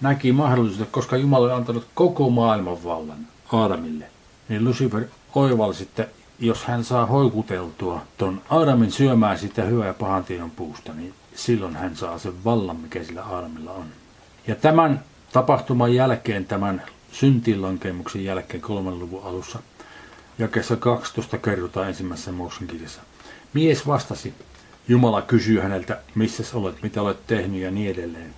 Näki 0.00 0.32
mahdollisuutensa, 0.32 0.92
koska 0.92 1.16
Jumala 1.16 1.44
oli 1.44 1.52
antanut 1.52 1.86
koko 1.94 2.30
maailman 2.30 2.84
vallan 2.84 3.26
Adamille. 3.52 4.06
Niin 4.48 4.64
Lucifer 4.64 5.04
oivalsi, 5.34 5.82
että 5.82 6.06
jos 6.38 6.64
hän 6.64 6.84
saa 6.84 7.06
hoikuteltua 7.06 8.02
ton 8.18 8.42
Adamin 8.50 8.92
syömään 8.92 9.38
sitä 9.38 9.62
hyvää 9.62 9.86
ja 9.86 9.94
pahan 9.94 10.24
tiedon 10.24 10.50
puusta, 10.50 10.92
niin 10.92 11.14
silloin 11.34 11.76
hän 11.76 11.96
saa 11.96 12.18
sen 12.18 12.44
vallan, 12.44 12.76
mikä 12.76 13.04
sillä 13.04 13.24
Adamilla 13.36 13.72
on. 13.72 13.86
Ja 14.46 14.54
tämän 14.54 15.04
tapahtuman 15.32 15.94
jälkeen, 15.94 16.44
tämän 16.44 16.82
syntiinlankemuksen 17.12 18.24
jälkeen 18.24 18.60
kolmen 18.60 18.98
luvun 18.98 19.24
alussa, 19.24 19.58
jakessa 20.38 20.76
12 20.76 21.38
kerrotaan 21.38 21.88
ensimmäisessä 21.88 22.32
Mooseksen 22.32 22.68
kirjassa. 22.68 23.00
Mies 23.54 23.86
vastasi, 23.86 24.34
Jumala 24.88 25.22
kysyy 25.22 25.60
häneltä, 25.60 26.00
missä 26.14 26.42
olet, 26.54 26.82
mitä 26.82 27.02
olet 27.02 27.26
tehnyt 27.26 27.60
ja 27.60 27.70
niin 27.70 27.90
edelleen. 27.90 28.34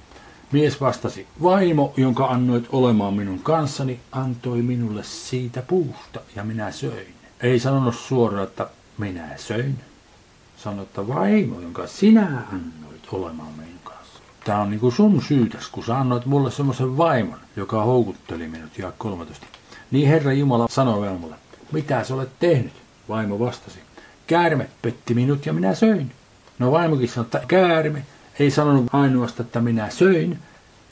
Mies 0.53 0.81
vastasi, 0.81 1.27
vaimo, 1.43 1.95
jonka 1.97 2.27
annoit 2.27 2.65
olemaan 2.73 3.15
minun 3.15 3.39
kanssani, 3.39 4.01
antoi 4.13 4.63
minulle 4.63 5.03
siitä 5.05 5.63
puusta 5.63 6.21
ja 6.37 6.45
minä 6.45 6.73
söin. 6.73 7.15
Ei 7.41 7.59
sanonut 7.59 7.95
suoraan, 7.95 8.45
että 8.45 8.69
minä 8.99 9.37
söin. 9.37 9.79
Sanoi, 10.57 10.83
että 10.83 11.09
vaimo, 11.09 11.61
jonka 11.61 11.87
sinä 11.87 12.43
annoit 12.53 13.09
olemaan 13.13 13.53
minun 13.57 13.81
kanssa. 13.85 14.21
Tämä 14.45 14.61
on 14.61 14.71
niinku 14.71 14.91
sun 14.91 15.23
syytäs, 15.23 15.69
kun 15.69 15.85
sä 15.85 15.99
annoit 15.99 16.27
mulle 16.27 16.51
semmoisen 16.51 16.97
vaimon, 16.97 17.39
joka 17.57 17.83
houkutteli 17.83 18.49
minut, 18.49 18.79
ja 18.79 18.93
13. 18.99 19.47
Niin 19.91 20.09
Herra 20.09 20.33
Jumala 20.33 20.69
sanoi 20.71 21.01
vaimolle, 21.01 21.37
mitä 21.73 22.05
sä 22.05 22.15
olet 22.15 22.39
tehnyt? 22.39 22.73
Vaimo 23.09 23.39
vastasi, 23.39 23.79
käärme 24.27 24.69
petti 24.83 25.15
minut 25.15 25.47
ja 25.47 25.53
minä 25.53 25.75
söin. 25.75 26.13
No 26.59 26.73
vaimokin 26.73 27.09
sanoi, 27.09 27.25
että 27.25 27.43
käärme 27.49 28.03
ei 28.39 28.51
sanonut 28.51 28.87
ainoastaan, 28.93 29.47
että 29.47 29.61
minä 29.61 29.91
söin, 29.91 30.39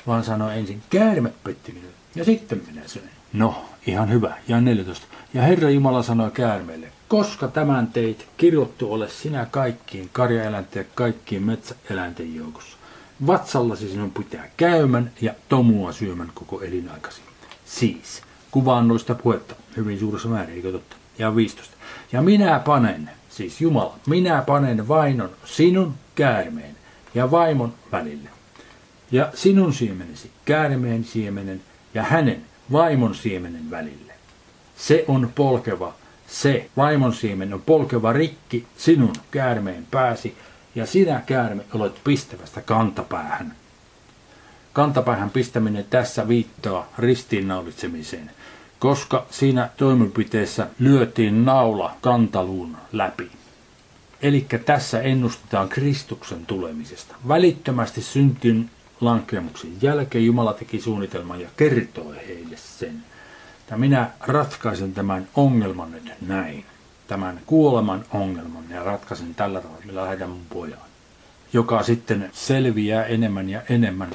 vaan 0.06 0.24
sanoi 0.24 0.58
ensin, 0.58 0.82
käärme 0.90 1.32
petti 1.44 1.72
minut 1.72 1.90
ja 2.14 2.24
sitten 2.24 2.62
minä 2.66 2.82
söin. 2.86 3.13
No, 3.34 3.64
ihan 3.86 4.10
hyvä. 4.10 4.34
Ja 4.48 4.60
14. 4.60 5.06
Ja 5.34 5.42
Herra 5.42 5.70
Jumala 5.70 6.02
sanoi 6.02 6.30
käärmeelle, 6.30 6.86
koska 7.08 7.48
tämän 7.48 7.86
teit, 7.86 8.26
kirjoittu 8.36 8.92
ole 8.92 9.08
sinä 9.08 9.46
kaikkiin 9.50 10.10
karjaeläinten 10.12 10.80
ja 10.80 10.86
kaikkiin 10.94 11.42
metsäeläinten 11.42 12.34
joukossa. 12.34 12.76
Vatsallasi 13.26 13.88
sinun 13.88 14.10
pitää 14.10 14.48
käymän 14.56 15.10
ja 15.20 15.34
tomua 15.48 15.92
syömän 15.92 16.30
koko 16.34 16.62
elinaikasi. 16.62 17.20
Siis, 17.66 18.22
kuvaannollista 18.50 19.14
puhetta, 19.14 19.54
hyvin 19.76 19.98
suuressa 19.98 20.28
määrin, 20.28 20.54
eikö 20.54 20.72
totta? 20.72 20.96
Ja 21.18 21.36
15. 21.36 21.76
Ja 22.12 22.22
minä 22.22 22.58
panen, 22.58 23.10
siis 23.28 23.60
Jumala, 23.60 23.98
minä 24.06 24.42
panen 24.46 24.88
vainon 24.88 25.30
sinun 25.44 25.94
käärmeen 26.14 26.76
ja 27.14 27.30
vaimon 27.30 27.74
välille. 27.92 28.28
Ja 29.10 29.30
sinun 29.34 29.74
siemenesi, 29.74 30.30
käärmeen 30.44 31.04
siemenen 31.04 31.60
ja 31.94 32.02
hänen 32.02 32.42
vaimon 32.72 33.14
siemenen 33.14 33.70
välille. 33.70 34.12
Se 34.76 35.04
on 35.08 35.32
polkeva, 35.34 35.94
se 36.26 36.70
vaimon 36.76 37.14
siemen 37.14 37.54
on 37.54 37.62
polkeva 37.62 38.12
rikki 38.12 38.66
sinun 38.76 39.12
käärmeen 39.30 39.86
pääsi, 39.90 40.36
ja 40.74 40.86
sinä 40.86 41.22
käärme 41.26 41.64
olet 41.74 42.04
pistävästä 42.04 42.60
kantapäähän. 42.60 43.54
Kantapäähän 44.72 45.30
pistäminen 45.30 45.84
tässä 45.90 46.28
viittaa 46.28 46.88
ristiinnaulitsemiseen, 46.98 48.30
koska 48.78 49.26
siinä 49.30 49.68
toimenpiteessä 49.76 50.66
lyötiin 50.78 51.44
naula 51.44 51.96
kantaluun 52.00 52.76
läpi. 52.92 53.30
Eli 54.22 54.46
tässä 54.66 55.00
ennustetaan 55.00 55.68
Kristuksen 55.68 56.46
tulemisesta. 56.46 57.14
Välittömästi 57.28 58.02
syntin 58.02 58.70
lankemuksen 59.00 59.72
jälkeen 59.82 60.26
Jumala 60.26 60.52
teki 60.52 60.80
suunnitelman 60.80 61.40
ja 61.40 61.48
kertoi 61.56 62.16
heille 62.28 62.56
sen. 62.56 63.02
Ja 63.70 63.76
minä 63.76 64.10
ratkaisen 64.20 64.94
tämän 64.94 65.28
ongelman 65.34 65.92
nyt 65.92 66.12
näin. 66.20 66.64
Tämän 67.08 67.40
kuoleman 67.46 68.04
ongelman 68.10 68.64
ja 68.70 68.82
ratkaisen 68.82 69.34
tällä 69.34 69.60
tavalla, 69.60 69.84
millä 69.84 70.04
lähetän 70.04 70.30
mun 70.30 70.46
pojan. 70.48 70.78
Joka 71.52 71.82
sitten 71.82 72.30
selviää 72.32 73.04
enemmän 73.04 73.50
ja 73.50 73.62
enemmän 73.68 74.10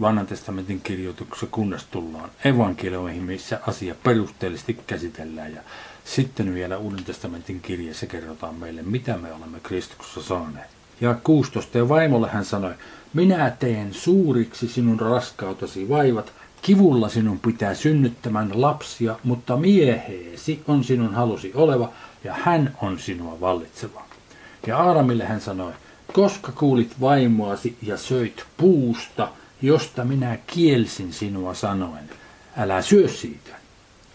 vanhan 0.00 0.26
testamentin 0.26 0.80
kirjoituksessa, 0.80 1.46
kunnes 1.46 1.84
tullaan 1.84 2.30
evankeliumeihin, 2.44 3.22
missä 3.22 3.60
asia 3.66 3.94
perusteellisesti 4.02 4.80
käsitellään. 4.86 5.54
Ja 5.54 5.60
sitten 6.04 6.54
vielä 6.54 6.78
Uuden 6.78 7.04
testamentin 7.04 7.60
kirjassa 7.60 8.06
kerrotaan 8.06 8.54
meille, 8.54 8.82
mitä 8.82 9.16
me 9.16 9.32
olemme 9.32 9.60
Kristuksessa 9.62 10.22
saaneet. 10.22 10.75
Ja 11.00 11.14
16. 11.24 11.78
Ja 11.78 11.88
vaimolle 11.88 12.28
hän 12.28 12.44
sanoi, 12.44 12.74
minä 13.14 13.50
teen 13.50 13.94
suuriksi 13.94 14.68
sinun 14.68 15.00
raskautesi 15.00 15.88
vaivat, 15.88 16.32
kivulla 16.62 17.08
sinun 17.08 17.38
pitää 17.38 17.74
synnyttämään 17.74 18.50
lapsia, 18.54 19.18
mutta 19.24 19.56
mieheesi 19.56 20.62
on 20.68 20.84
sinun 20.84 21.14
halusi 21.14 21.52
oleva, 21.54 21.92
ja 22.24 22.34
hän 22.34 22.76
on 22.82 22.98
sinua 22.98 23.40
vallitseva. 23.40 24.02
Ja 24.66 24.78
Aaramille 24.78 25.24
hän 25.24 25.40
sanoi, 25.40 25.72
koska 26.12 26.52
kuulit 26.52 27.00
vaimoasi 27.00 27.76
ja 27.82 27.96
söit 27.96 28.44
puusta, 28.56 29.28
josta 29.62 30.04
minä 30.04 30.38
kielsin 30.46 31.12
sinua 31.12 31.54
sanoen, 31.54 32.10
älä 32.56 32.82
syö 32.82 33.08
siitä, 33.08 33.56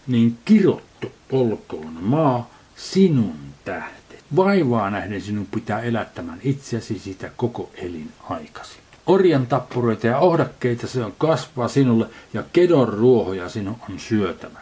niin 0.06 0.38
kirottu 0.44 1.12
olkoon 1.32 1.98
maa 2.00 2.50
sinun 2.76 3.36
tähdet. 3.64 4.01
Vaivaa 4.36 4.90
nähden 4.90 5.20
sinun 5.20 5.46
pitää 5.54 5.80
elättämään 5.80 6.38
itseäsi 6.42 6.98
sitä 6.98 7.30
koko 7.36 7.70
elinaikasi. 7.74 8.78
Orjan 9.06 9.46
tappureita 9.46 10.06
ja 10.06 10.18
ohdakkeita 10.18 10.86
se 10.86 11.04
on 11.04 11.14
kasvaa 11.18 11.68
sinulle 11.68 12.06
ja 12.34 12.42
kedon 12.52 12.88
ruohoja 12.88 13.48
sinun 13.48 13.76
on 13.90 13.98
syötävä. 13.98 14.58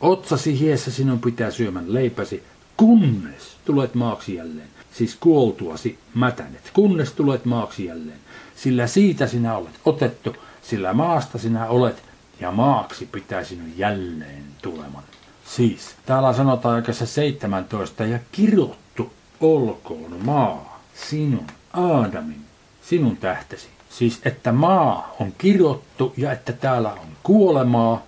Otsasi 0.00 0.60
hiessä 0.60 0.90
sinun 0.90 1.20
pitää 1.20 1.50
syömän 1.50 1.94
leipäsi, 1.94 2.42
kunnes 2.76 3.56
tulet 3.64 3.94
maaksi 3.94 4.34
jälleen. 4.34 4.68
Siis 4.92 5.16
kuoltuasi 5.20 5.98
mätänet, 6.14 6.70
kunnes 6.72 7.12
tulet 7.12 7.44
maaksi 7.44 7.84
jälleen. 7.84 8.18
Sillä 8.56 8.86
siitä 8.86 9.26
sinä 9.26 9.56
olet 9.56 9.80
otettu, 9.84 10.36
sillä 10.62 10.92
maasta 10.92 11.38
sinä 11.38 11.66
olet, 11.66 12.02
ja 12.40 12.50
maaksi 12.50 13.06
pitää 13.06 13.44
sinun 13.44 13.72
jälleen 13.76 14.44
tuleman. 14.62 15.02
Siis, 15.46 15.94
täällä 16.06 16.32
sanotaan 16.32 16.74
oikeassa 16.74 17.06
17, 17.06 18.04
ja 18.04 18.18
kirottu 18.32 19.12
olkoon 19.40 20.16
maa, 20.24 20.80
sinun, 20.94 21.46
Aadamin, 21.72 22.44
sinun 22.82 23.16
tähtesi. 23.16 23.68
Siis, 23.90 24.20
että 24.24 24.52
maa 24.52 25.14
on 25.20 25.32
kirottu 25.38 26.14
ja 26.16 26.32
että 26.32 26.52
täällä 26.52 26.92
on 26.92 27.08
kuolemaa 27.22 28.02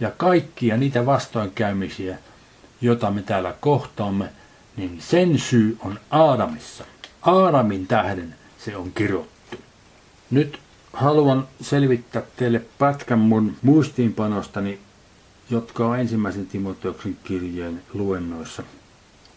ja 0.00 0.10
kaikkia 0.10 0.76
niitä 0.76 1.06
vastoinkäymisiä, 1.06 2.18
joita 2.80 3.10
me 3.10 3.22
täällä 3.22 3.54
kohtaamme, 3.60 4.28
niin 4.76 5.00
sen 5.00 5.38
syy 5.38 5.78
on 5.84 6.00
Aadamissa. 6.10 6.84
Aadamin 7.22 7.86
tähden 7.86 8.34
se 8.58 8.76
on 8.76 8.92
kirottu. 8.92 9.56
Nyt 10.30 10.58
haluan 10.92 11.48
selvittää 11.60 12.22
teille 12.36 12.62
pätkän 12.78 13.18
mun 13.18 13.56
muistiinpanostani, 13.62 14.78
jotka 15.50 15.86
on 15.86 15.98
ensimmäisen 16.00 16.46
Timoteoksen 16.46 17.16
kirjeen 17.24 17.82
luennoissa, 17.94 18.62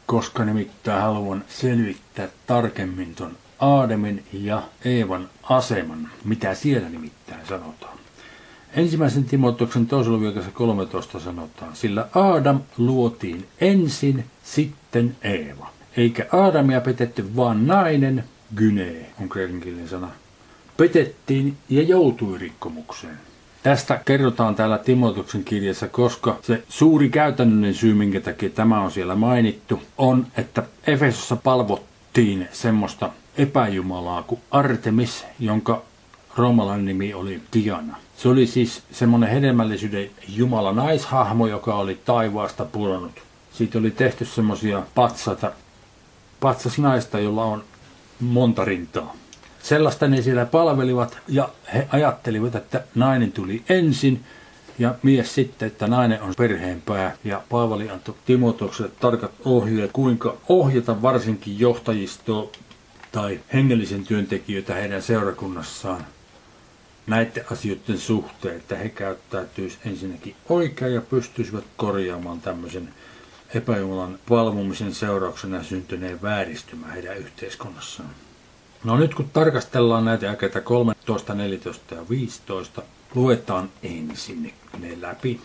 koska 0.05 0.45
nimittäin 0.45 1.01
haluan 1.01 1.43
selvittää 1.49 2.27
tarkemmin 2.47 3.15
ton 3.15 3.37
Aademin 3.59 4.23
ja 4.33 4.63
Eevan 4.85 5.29
aseman, 5.43 6.09
mitä 6.25 6.55
siellä 6.55 6.89
nimittäin 6.89 7.47
sanotaan. 7.47 7.97
Ensimmäisen 8.75 9.25
Timoteoksen 9.25 9.87
toisella 9.87 10.21
viikossa 10.21 10.51
13 10.51 11.19
sanotaan, 11.19 11.75
sillä 11.75 12.07
Aadam 12.15 12.59
luotiin 12.77 13.47
ensin, 13.61 14.25
sitten 14.43 15.15
Eeva. 15.21 15.69
Eikä 15.97 16.25
Aadamia 16.31 16.81
petetty 16.81 17.35
vaan 17.35 17.67
nainen, 17.67 18.23
gynee 18.55 19.11
on 19.21 19.29
kreikankielinen 19.29 19.89
sana, 19.89 20.09
petettiin 20.77 21.57
ja 21.69 21.83
joutui 21.83 22.37
rikkomukseen. 22.37 23.17
Tästä 23.63 24.01
kerrotaan 24.05 24.55
täällä 24.55 24.77
Timotuksen 24.77 25.43
kirjassa, 25.43 25.87
koska 25.87 26.37
se 26.41 26.63
suuri 26.69 27.09
käytännöllinen 27.09 27.73
syy, 27.73 27.93
minkä 27.93 28.21
takia 28.21 28.49
tämä 28.49 28.81
on 28.81 28.91
siellä 28.91 29.15
mainittu, 29.15 29.81
on, 29.97 30.27
että 30.37 30.63
Efesossa 30.87 31.35
palvottiin 31.35 32.47
semmoista 32.51 33.09
epäjumalaa 33.37 34.23
kuin 34.23 34.41
Artemis, 34.51 35.25
jonka 35.39 35.81
roomalainen 36.37 36.85
nimi 36.85 37.13
oli 37.13 37.41
Diana. 37.53 37.97
Se 38.17 38.29
oli 38.29 38.47
siis 38.47 38.83
semmoinen 38.91 39.29
hedelmällisyyden 39.29 40.09
jumala 40.27 40.71
naishahmo, 40.71 41.47
joka 41.47 41.75
oli 41.75 42.01
taivaasta 42.05 42.65
pudonnut. 42.65 43.21
Siitä 43.53 43.79
oli 43.79 43.91
tehty 43.91 44.25
semmoisia 44.25 44.83
patsaita, 44.95 45.51
patsas 46.39 46.79
naista, 46.79 47.19
jolla 47.19 47.43
on 47.43 47.63
monta 48.19 48.65
rintaa. 48.65 49.15
Sellaista 49.63 50.07
ne 50.07 50.21
siellä 50.21 50.45
palvelivat 50.45 51.17
ja 51.27 51.49
he 51.73 51.87
ajattelivat, 51.91 52.55
että 52.55 52.83
nainen 52.95 53.31
tuli 53.31 53.63
ensin 53.69 54.23
Ja 54.79 54.95
mies 55.03 55.35
sitten, 55.35 55.67
että 55.67 55.87
nainen 55.87 56.21
on 56.21 56.33
perheenpää 56.37 57.17
ja 57.23 57.41
Paavali 57.49 57.89
antoi 57.89 58.15
Timotokselle 58.25 58.91
tarkat 58.99 59.31
ohjeet, 59.45 59.91
kuinka 59.91 60.37
ohjata 60.49 61.01
varsinkin 61.01 61.59
johtajistoa 61.59 62.49
tai 63.11 63.39
hengellisen 63.53 64.05
työntekijöitä 64.05 64.73
heidän 64.73 65.01
seurakunnassaan 65.01 66.05
näiden 67.07 67.45
asioiden 67.51 67.97
suhteen, 67.97 68.55
että 68.55 68.75
he 68.75 68.89
käyttäytyisivät 68.89 69.85
ensinnäkin 69.85 70.35
oikein 70.49 70.93
ja 70.93 71.01
pystyisivät 71.01 71.63
korjaamaan 71.77 72.41
tämmöisen 72.41 72.89
epäjumalan 73.53 74.19
palvomisen 74.29 74.93
seurauksena 74.93 75.63
syntyneen 75.63 76.21
vääristymän 76.21 76.91
heidän 76.91 77.17
yhteiskunnassaan. 77.17 78.09
No 78.83 78.97
nyt 78.97 79.15
kun 79.15 79.29
tarkastellaan 79.33 80.05
näitä 80.05 80.25
jakeita 80.25 80.61
13, 80.61 81.33
14 81.33 81.95
ja 81.95 82.01
15, 82.09 82.81
luetaan 83.15 83.69
ensin 83.83 84.53
ne 84.79 84.97
läpi. 85.01 85.41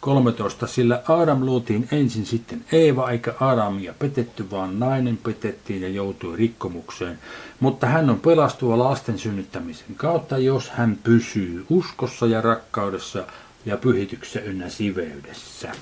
13. 0.00 0.66
Sillä 0.66 1.02
Adam 1.08 1.44
luotiin 1.44 1.88
ensin 1.92 2.26
sitten 2.26 2.64
Eeva, 2.72 3.10
eikä 3.10 3.34
Adamia 3.40 3.94
petetty, 3.98 4.50
vaan 4.50 4.78
nainen 4.78 5.16
petettiin 5.16 5.82
ja 5.82 5.88
joutui 5.88 6.36
rikkomukseen. 6.36 7.18
Mutta 7.60 7.86
hän 7.86 8.10
on 8.10 8.20
pelastuva 8.20 8.78
lasten 8.78 9.18
synnyttämisen 9.18 9.94
kautta, 9.96 10.38
jos 10.38 10.70
hän 10.70 10.98
pysyy 11.02 11.66
uskossa 11.70 12.26
ja 12.26 12.40
rakkaudessa 12.40 13.24
ja 13.66 13.76
pyhityksessä 13.76 14.40
ynnä 14.40 14.68
siveydessä. 14.68 15.72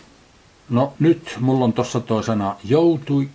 No 0.68 0.92
nyt 0.98 1.36
mulla 1.40 1.64
on 1.64 1.72
tossa 1.72 2.00
toi 2.00 2.24
sana 2.24 2.56
joutui, 2.64 3.28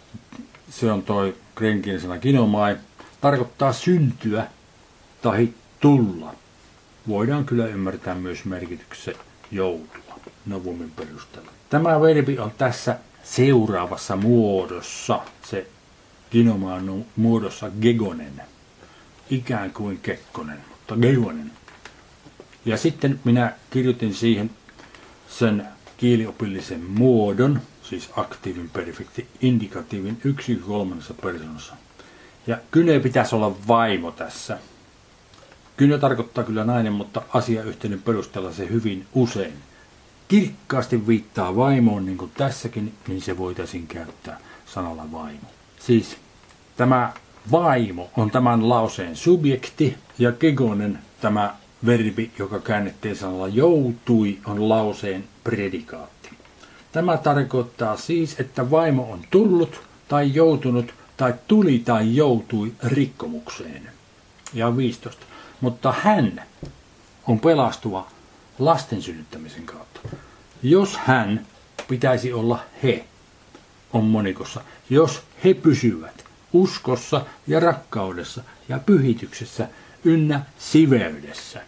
se 0.69 0.91
on 0.91 1.03
toi 1.03 1.35
krenkin 1.55 2.01
sana 2.01 2.17
kinomai, 2.17 2.77
tarkoittaa 3.25 3.73
syntyä 3.73 4.47
tai 5.21 5.49
tulla. 5.79 6.33
Voidaan 7.07 7.45
kyllä 7.45 7.67
ymmärtää 7.67 8.15
myös 8.15 8.45
merkityksessä 8.45 9.11
joutua 9.51 10.19
novumin 10.45 10.91
perusteella. 10.91 11.51
Tämä 11.69 12.01
verbi 12.01 12.39
on 12.39 12.51
tässä 12.57 12.99
seuraavassa 13.23 14.15
muodossa, 14.15 15.21
se 15.49 15.67
kinomaan 16.29 17.05
muodossa 17.15 17.71
gegonen, 17.81 18.41
ikään 19.29 19.73
kuin 19.73 19.99
kekkonen, 19.99 20.57
mutta 20.69 20.95
gegonen. 20.95 21.51
Ja 22.65 22.77
sitten 22.77 23.19
minä 23.23 23.53
kirjoitin 23.69 24.13
siihen 24.13 24.51
sen 25.29 25.67
kieliopillisen 25.97 26.83
muodon, 26.83 27.61
siis 27.83 28.09
aktiivin 28.17 28.69
perfekti, 28.69 29.27
indikatiivin 29.41 30.21
yksi 30.23 30.55
kolmannessa 30.55 31.13
persoonassa. 31.13 31.84
Ja 32.47 32.57
kyne 32.71 32.99
pitäisi 32.99 33.35
olla 33.35 33.55
vaimo 33.67 34.11
tässä. 34.11 34.57
Kyne 35.77 35.97
tarkoittaa 35.97 36.43
kyllä 36.43 36.63
nainen, 36.63 36.93
mutta 36.93 37.21
asiayhteyden 37.33 38.01
perusteella 38.01 38.53
se 38.53 38.69
hyvin 38.69 39.05
usein 39.13 39.53
kirkkaasti 40.27 41.07
viittaa 41.07 41.55
vaimoon, 41.55 42.05
niin 42.05 42.17
kuin 42.17 42.31
tässäkin, 42.37 42.93
niin 43.07 43.21
se 43.21 43.37
voitaisiin 43.37 43.87
käyttää 43.87 44.39
sanalla 44.65 45.11
vaimo. 45.11 45.47
Siis 45.79 46.17
tämä 46.77 47.13
vaimo 47.51 48.09
on 48.17 48.31
tämän 48.31 48.69
lauseen 48.69 49.15
subjekti 49.15 49.97
ja 50.19 50.31
kegonen 50.31 50.99
tämä 51.21 51.55
verbi, 51.85 52.31
joka 52.39 52.59
käännettiin 52.59 53.15
sanalla 53.15 53.47
joutui, 53.47 54.39
on 54.45 54.69
lauseen 54.69 55.23
predikaatti. 55.43 56.29
Tämä 56.91 57.17
tarkoittaa 57.17 57.97
siis, 57.97 58.39
että 58.39 58.71
vaimo 58.71 59.11
on 59.11 59.19
tullut 59.31 59.81
tai 60.07 60.33
joutunut 60.33 60.93
tai 61.17 61.33
tuli 61.47 61.79
tai 61.79 62.15
joutui 62.15 62.73
rikkomukseen. 62.83 63.89
Ja 64.53 64.77
15. 64.77 65.25
Mutta 65.61 65.93
hän 66.01 66.43
on 67.27 67.39
pelastuva 67.39 68.07
lasten 68.59 69.01
synnyttämisen 69.01 69.63
kautta. 69.63 69.99
Jos 70.63 70.97
hän 70.97 71.47
pitäisi 71.87 72.33
olla 72.33 72.59
he, 72.83 73.05
on 73.93 74.03
monikossa. 74.03 74.61
Jos 74.89 75.21
he 75.43 75.53
pysyvät 75.53 76.25
uskossa 76.53 77.25
ja 77.47 77.59
rakkaudessa 77.59 78.43
ja 78.69 78.79
pyhityksessä 78.79 79.67
ynnä 80.03 80.41
siveydessä. 80.57 81.61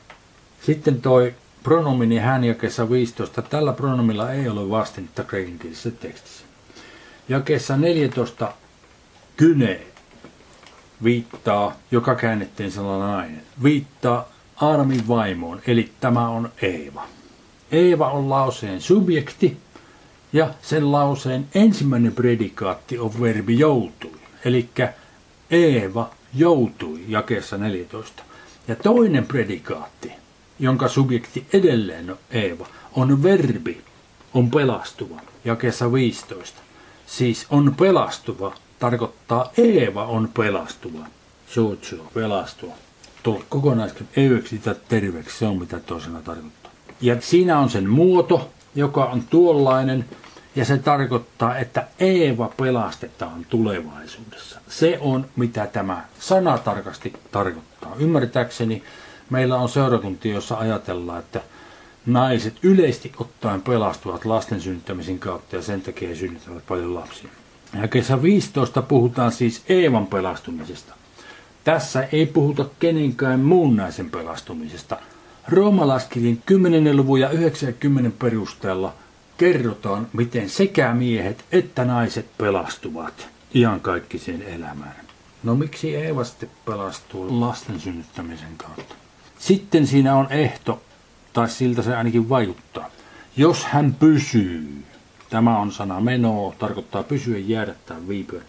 Sitten 0.66 1.02
toi 1.02 1.36
pronomini 1.64 2.18
hän 2.18 2.44
jakeessa 2.44 2.90
15. 2.90 3.42
Tällä 3.42 3.74
pronomilla 3.74 4.32
ei 4.32 4.50
ole 4.50 4.70
vastinetta 4.70 5.24
kreikinkielisessä 5.24 5.92
tekstissä. 5.92 6.44
Jakeessa 7.30 7.78
14 7.78 8.54
kyne 9.38 9.80
viittaa, 11.04 11.76
joka 11.92 12.16
käännettiin 12.16 12.72
sanalla 12.72 13.08
nainen, 13.08 13.42
viittaa 13.64 14.30
Aadamin 14.62 15.08
vaimoon, 15.08 15.62
eli 15.68 15.92
tämä 16.00 16.30
on 16.30 16.52
Eeva. 16.62 17.04
Eeva 17.72 18.12
on 18.12 18.30
lauseen 18.30 18.82
subjekti 18.82 19.58
ja 20.34 20.54
sen 20.62 20.92
lauseen 20.92 21.48
ensimmäinen 21.56 22.12
predikaatti 22.12 23.00
on 23.00 23.22
verbi 23.22 23.60
joutui, 23.60 24.20
eli 24.46 24.70
Eeva 25.52 26.10
joutui 26.34 27.00
jakeessa 27.08 27.58
14. 27.58 28.24
Ja 28.68 28.76
toinen 28.76 29.26
predikaatti, 29.26 30.12
jonka 30.60 30.88
subjekti 30.88 31.48
edelleen 31.54 32.10
on 32.10 32.18
Eeva, 32.32 32.68
on 32.96 33.24
verbi, 33.24 33.82
on 34.34 34.52
pelastuva, 34.52 35.22
jakeessa 35.46 35.94
15. 35.94 36.62
Siis 37.06 37.46
on 37.50 37.76
pelastuva 37.76 38.56
tarkoittaa 38.80 39.52
Eeva 39.58 40.06
on 40.06 40.30
pelastuva. 40.34 41.06
Suutsu, 41.48 41.96
pelastua. 42.14 42.74
Tuo 43.24 43.44
kokonaiskin 43.50 44.08
eyksitä 44.16 44.76
terveeksi, 44.90 45.38
se 45.38 45.46
on 45.46 45.60
mitä 45.60 45.80
toisena 45.80 46.22
tarkoittaa. 46.22 46.72
Ja 47.02 47.22
siinä 47.22 47.60
on 47.60 47.70
sen 47.70 47.90
muoto, 47.90 48.50
joka 48.76 49.06
on 49.06 49.24
tuollainen, 49.30 50.06
ja 50.56 50.66
se 50.66 50.78
tarkoittaa, 50.78 51.58
että 51.58 51.88
Eeva 52.00 52.52
pelastetaan 52.58 53.46
tulevaisuudessa. 53.46 54.60
Se 54.70 54.98
on 55.02 55.26
mitä 55.36 55.68
tämä 55.68 56.06
sana 56.20 56.58
tarkasti 56.58 57.14
tarkoittaa. 57.32 57.96
Ymmärtääkseni 58.00 58.84
meillä 59.30 59.58
on 59.58 59.70
seurakuntia, 59.70 60.34
jossa 60.34 60.58
ajatellaan, 60.58 61.20
että 61.20 61.42
naiset 62.06 62.54
yleisesti 62.64 63.12
ottaen 63.20 63.62
pelastuvat 63.62 64.26
lasten 64.26 64.62
synnyttämisen 64.62 65.20
kautta 65.20 65.56
ja 65.56 65.62
sen 65.62 65.82
takia 65.82 66.10
he 66.10 66.16
synnyttävät 66.16 66.68
paljon 66.68 66.96
lapsia. 66.96 67.30
Ja 67.82 67.88
kesä 67.88 68.22
15 68.22 68.82
puhutaan 68.82 69.32
siis 69.32 69.64
Eevan 69.70 70.08
pelastumisesta. 70.08 70.94
Tässä 71.64 72.08
ei 72.12 72.26
puhuta 72.26 72.66
kenenkään 72.80 73.40
muun 73.40 73.76
naisen 73.76 74.10
pelastumisesta. 74.10 74.98
Roomalaiskirjan 75.48 76.38
10. 76.46 76.98
luvun 76.98 77.20
ja 77.20 77.30
90 77.30 78.12
perusteella 78.20 78.94
kerrotaan, 79.38 80.08
miten 80.14 80.50
sekä 80.50 80.94
miehet 80.94 81.46
että 81.52 81.86
naiset 81.86 82.26
pelastuvat 82.38 83.28
iankaikkiseen 83.56 84.42
elämään. 84.42 84.96
No 85.44 85.56
miksi 85.56 85.96
Eeva 85.96 86.24
sitten 86.24 86.50
pelastuu 86.66 87.40
lasten 87.42 87.80
synnyttämisen 87.80 88.58
kautta? 88.58 88.96
Sitten 89.40 89.88
siinä 89.88 90.16
on 90.16 90.28
ehto, 90.30 90.82
tai 91.34 91.50
siltä 91.50 91.82
se 91.82 91.96
ainakin 91.96 92.30
vaikuttaa. 92.30 92.90
Jos 93.38 93.66
hän 93.66 93.94
pysyy 93.94 94.84
Tämä 95.30 95.60
on 95.60 95.72
sana 95.72 96.02
meno, 96.02 96.54
tarkoittaa 96.60 97.04
pysyä, 97.04 97.38
jäädä 97.38 97.76
tai 97.86 97.98
viipyä. 98.08 98.42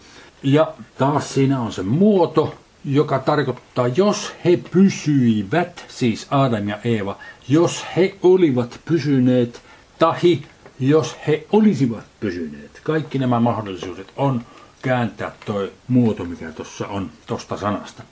Ja 0.43 0.73
taas 0.97 1.33
siinä 1.33 1.59
on 1.59 1.73
se 1.73 1.83
muoto, 1.83 2.55
joka 2.85 3.19
tarkoittaa, 3.19 3.87
jos 3.87 4.33
he 4.45 4.59
pysyivät, 4.71 5.85
siis 5.87 6.27
Adam 6.31 6.67
ja 6.67 6.77
Eeva, 6.83 7.17
jos 7.47 7.85
he 7.95 8.15
olivat 8.23 8.79
pysyneet, 8.85 9.61
tahi 9.99 10.45
jos 10.79 11.17
he 11.27 11.47
olisivat 11.51 12.03
pysyneet. 12.19 12.79
Kaikki 12.83 13.19
nämä 13.19 13.39
mahdollisuudet 13.39 14.13
on 14.15 14.41
kääntää 14.81 15.31
tuo 15.45 15.67
muoto, 15.87 16.25
mikä 16.25 16.51
tuossa 16.51 16.87
on 16.87 17.11
tuosta 17.27 17.57
sanasta. 17.57 18.03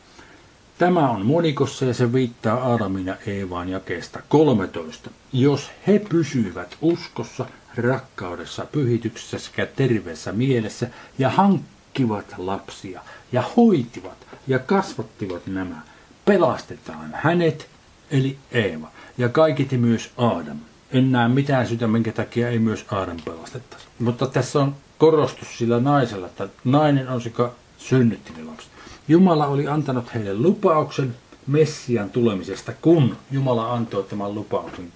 Tämä 0.78 1.10
on 1.10 1.26
monikossa 1.26 1.86
ja 1.86 1.94
se 1.94 2.14
viittaa 2.14 2.58
Aadamin 2.58 3.06
ja 3.06 3.16
Eevaan 3.28 3.70
jakeesta 3.70 4.20
13. 4.30 5.10
Jos 5.34 5.72
he 5.88 6.00
pysyivät 6.00 6.78
uskossa, 6.82 7.46
rakkaudessa, 7.78 8.66
pyhityksessä 8.72 9.40
sekä 9.40 9.66
terveessä 9.66 10.32
mielessä 10.32 10.88
ja 11.20 11.30
hankkivat 11.30 12.34
lapsia 12.38 13.02
ja 13.32 13.44
hoitivat 13.58 14.28
ja 14.48 14.60
kasvattivat 14.60 15.48
nämä, 15.48 15.82
pelastetaan 16.26 17.10
hänet, 17.14 17.68
eli 18.12 18.38
Eeva, 18.52 18.92
ja 19.18 19.30
kaikiti 19.30 19.78
myös 19.78 20.12
Aadam. 20.18 20.58
En 20.92 21.12
näe 21.12 21.28
mitään 21.28 21.68
syytä, 21.68 21.88
minkä 21.88 22.12
takia 22.12 22.50
ei 22.50 22.60
myös 22.60 22.86
Aadam 22.92 23.18
pelastettaisi. 23.26 23.86
Mutta 24.00 24.28
tässä 24.28 24.60
on 24.60 24.76
korostus 24.98 25.58
sillä 25.58 25.80
naisella, 25.80 26.28
että 26.28 26.48
nainen 26.64 27.10
on 27.10 27.22
se, 27.22 27.30
joka 27.30 27.52
synnytti 27.78 28.34
ne 28.38 28.44
lapset. 28.44 28.72
Jumala 29.08 29.48
oli 29.48 29.68
antanut 29.68 30.14
heille 30.14 30.34
lupauksen 30.34 31.16
Messian 31.48 32.10
tulemisesta, 32.10 32.74
kun 32.82 33.18
Jumala 33.32 33.74
antoi 33.74 34.04
tämän 34.04 34.36
lupauksen. 34.36 34.92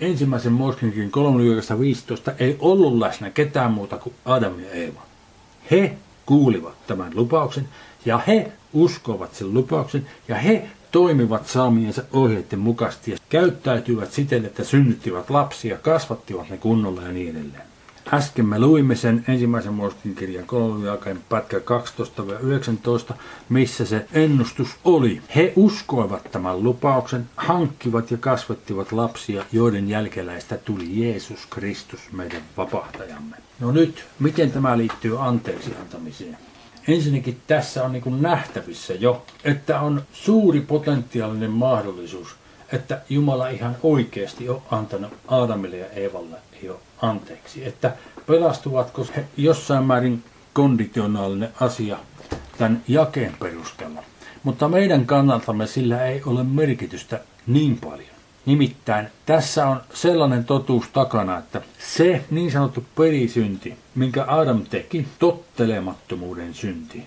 Ensimmäisen 0.00 0.52
Moskinkin 0.52 1.10
3.15 2.28 2.32
ei 2.38 2.56
ollut 2.60 2.98
läsnä 2.98 3.30
ketään 3.30 3.72
muuta 3.72 3.98
kuin 3.98 4.14
Adam 4.24 4.60
ja 4.60 4.70
Eeva. 4.70 5.02
He 5.70 5.96
kuulivat 6.26 6.86
tämän 6.86 7.12
lupauksen 7.14 7.68
ja 8.04 8.18
he 8.18 8.52
uskovat 8.72 9.34
sen 9.34 9.54
lupauksen 9.54 10.06
ja 10.28 10.36
he 10.36 10.68
toimivat 10.90 11.46
saamiensa 11.46 12.02
ohjeiden 12.12 12.58
mukaisesti 12.58 13.10
ja 13.10 13.16
käyttäytyivät 13.28 14.12
siten, 14.12 14.44
että 14.44 14.64
synnyttivät 14.64 15.30
lapsia, 15.30 15.78
kasvattivat 15.78 16.50
ne 16.50 16.56
kunnolla 16.56 17.02
ja 17.02 17.12
niin 17.12 17.36
edelleen. 17.36 17.71
Äsken 18.12 18.46
me 18.46 18.58
luimme 18.58 18.96
sen 18.96 19.24
ensimmäisen 19.28 19.74
Moskin 19.74 20.14
kirjan 20.14 20.46
kolmiaikainen 20.46 21.22
pätkä 21.28 21.58
12-19, 23.10 23.14
missä 23.48 23.84
se 23.84 24.06
ennustus 24.12 24.68
oli. 24.84 25.22
He 25.36 25.52
uskoivat 25.56 26.30
tämän 26.32 26.62
lupauksen, 26.62 27.28
hankkivat 27.36 28.10
ja 28.10 28.16
kasvattivat 28.16 28.92
lapsia, 28.92 29.44
joiden 29.52 29.88
jälkeläistä 29.88 30.56
tuli 30.56 31.00
Jeesus 31.00 31.46
Kristus, 31.50 32.00
meidän 32.12 32.42
vapahtajamme. 32.56 33.36
No 33.60 33.72
nyt, 33.72 34.04
miten 34.18 34.50
tämä 34.50 34.78
liittyy 34.78 35.24
anteeksi 35.24 35.70
antamiseen? 35.80 36.38
Ensinnäkin 36.88 37.40
tässä 37.46 37.84
on 37.84 37.92
niin 37.92 38.22
nähtävissä 38.22 38.94
jo, 38.94 39.22
että 39.44 39.80
on 39.80 40.02
suuri 40.12 40.60
potentiaalinen 40.60 41.50
mahdollisuus, 41.50 42.36
että 42.72 43.00
Jumala 43.08 43.48
ihan 43.48 43.76
oikeasti 43.82 44.48
on 44.48 44.62
antanut 44.70 45.12
Aadamille 45.28 45.76
ja 45.76 45.90
Eevalle 45.90 46.36
jo 46.62 46.80
anteeksi. 47.02 47.64
Että 47.64 47.92
pelastuvatko 48.26 49.06
he 49.16 49.24
jossain 49.36 49.84
määrin 49.84 50.24
konditionaalinen 50.52 51.48
asia 51.60 51.98
tämän 52.58 52.82
jakeen 52.88 53.36
perusteella. 53.40 54.02
Mutta 54.42 54.68
meidän 54.68 55.06
kannaltamme 55.06 55.66
sillä 55.66 56.06
ei 56.06 56.22
ole 56.26 56.42
merkitystä 56.42 57.20
niin 57.46 57.78
paljon. 57.78 58.12
Nimittäin 58.46 59.06
tässä 59.26 59.66
on 59.66 59.80
sellainen 59.94 60.44
totuus 60.44 60.88
takana, 60.88 61.38
että 61.38 61.62
se 61.78 62.24
niin 62.30 62.52
sanottu 62.52 62.84
perisynti, 62.96 63.76
minkä 63.94 64.24
Adam 64.28 64.62
teki, 64.70 65.08
tottelemattomuuden 65.18 66.54
synti. 66.54 67.04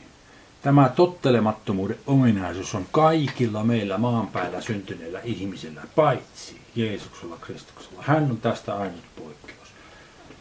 Tämä 0.65 0.89
tottelemattomuuden 0.89 1.97
ominaisuus 2.08 2.75
on 2.75 2.86
kaikilla 2.91 3.63
meillä 3.63 3.97
maan 3.97 4.28
päällä 4.28 4.62
syntyneillä 4.62 5.19
ihmisillä, 5.23 5.82
paitsi 5.95 6.62
Jeesuksella 6.75 7.38
Kristuksella. 7.41 8.04
Hän 8.06 8.23
on 8.23 8.38
tästä 8.38 8.78
ainut 8.78 9.04
poikkeus. 9.15 9.69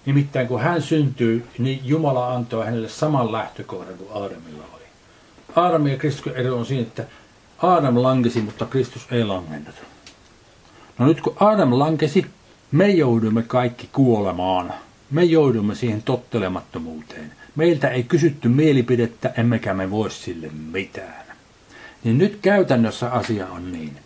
Nimittäin 0.07 0.49
kun 0.49 0.61
hän 0.61 0.83
syntyi, 0.83 1.45
niin 1.59 1.81
Jumala 1.85 2.35
antoi 2.35 2.65
hänelle 2.65 2.89
saman 2.89 3.33
lähtökohdan 3.33 3.99
kuin 3.99 4.11
Aadamilla 4.13 4.65
oli. 4.75 4.83
Aadam 5.57 5.87
ja 5.87 5.97
Kristuksen 5.97 6.37
ero 6.37 6.57
on 6.57 6.67
siinä, 6.67 6.83
että 6.83 7.05
Aadam 7.63 8.03
lankesi, 8.03 8.41
mutta 8.41 8.67
Kristus 8.67 9.07
ei 9.11 9.25
langennut. 9.25 9.75
No 10.99 11.07
nyt 11.07 11.21
kun 11.21 11.37
Adam 11.41 11.79
lankesi, 11.79 12.27
me 12.73 12.89
joudumme 12.89 13.43
kaikki 13.43 13.89
kuolemaan. 13.93 14.73
Me 15.11 15.25
joudumme 15.25 15.75
siihen 15.75 16.03
tottelemattomuuteen. 16.03 17.33
Meiltä 17.57 17.89
ei 17.89 18.03
kysytty 18.03 18.49
mielipidettä, 18.49 19.33
emmekä 19.37 19.75
me 19.75 19.91
voi 19.91 20.11
sille 20.11 20.51
mitään. 20.73 21.25
Niin 22.05 22.19
nyt 22.19 22.39
käytännössä 22.43 23.11
asia 23.11 23.47
on 23.47 23.73
niin. 23.73 23.97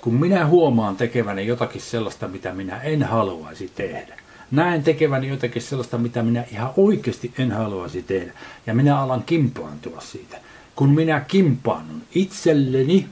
Kun 0.00 0.14
minä 0.14 0.46
huomaan 0.46 0.96
tekeväni 0.96 1.46
jotakin 1.46 1.80
sellaista, 1.80 2.28
mitä 2.28 2.52
minä 2.52 2.80
en 2.80 3.02
haluaisi 3.02 3.72
tehdä, 3.74 4.18
näen 4.50 4.82
tekeväni 4.82 5.28
jotakin 5.28 5.62
sellaista, 5.62 5.98
mitä 5.98 6.22
minä 6.22 6.44
ihan 6.52 6.70
oikeasti 6.76 7.32
en 7.38 7.52
haluaisi 7.52 8.02
tehdä, 8.02 8.32
ja 8.66 8.74
minä 8.74 9.00
alan 9.00 9.22
kimpaantua 9.22 10.00
siitä. 10.00 10.36
Kun 10.76 10.90
minä 10.90 11.20
kimpaannun 11.20 12.02
itselleni, 12.14 13.08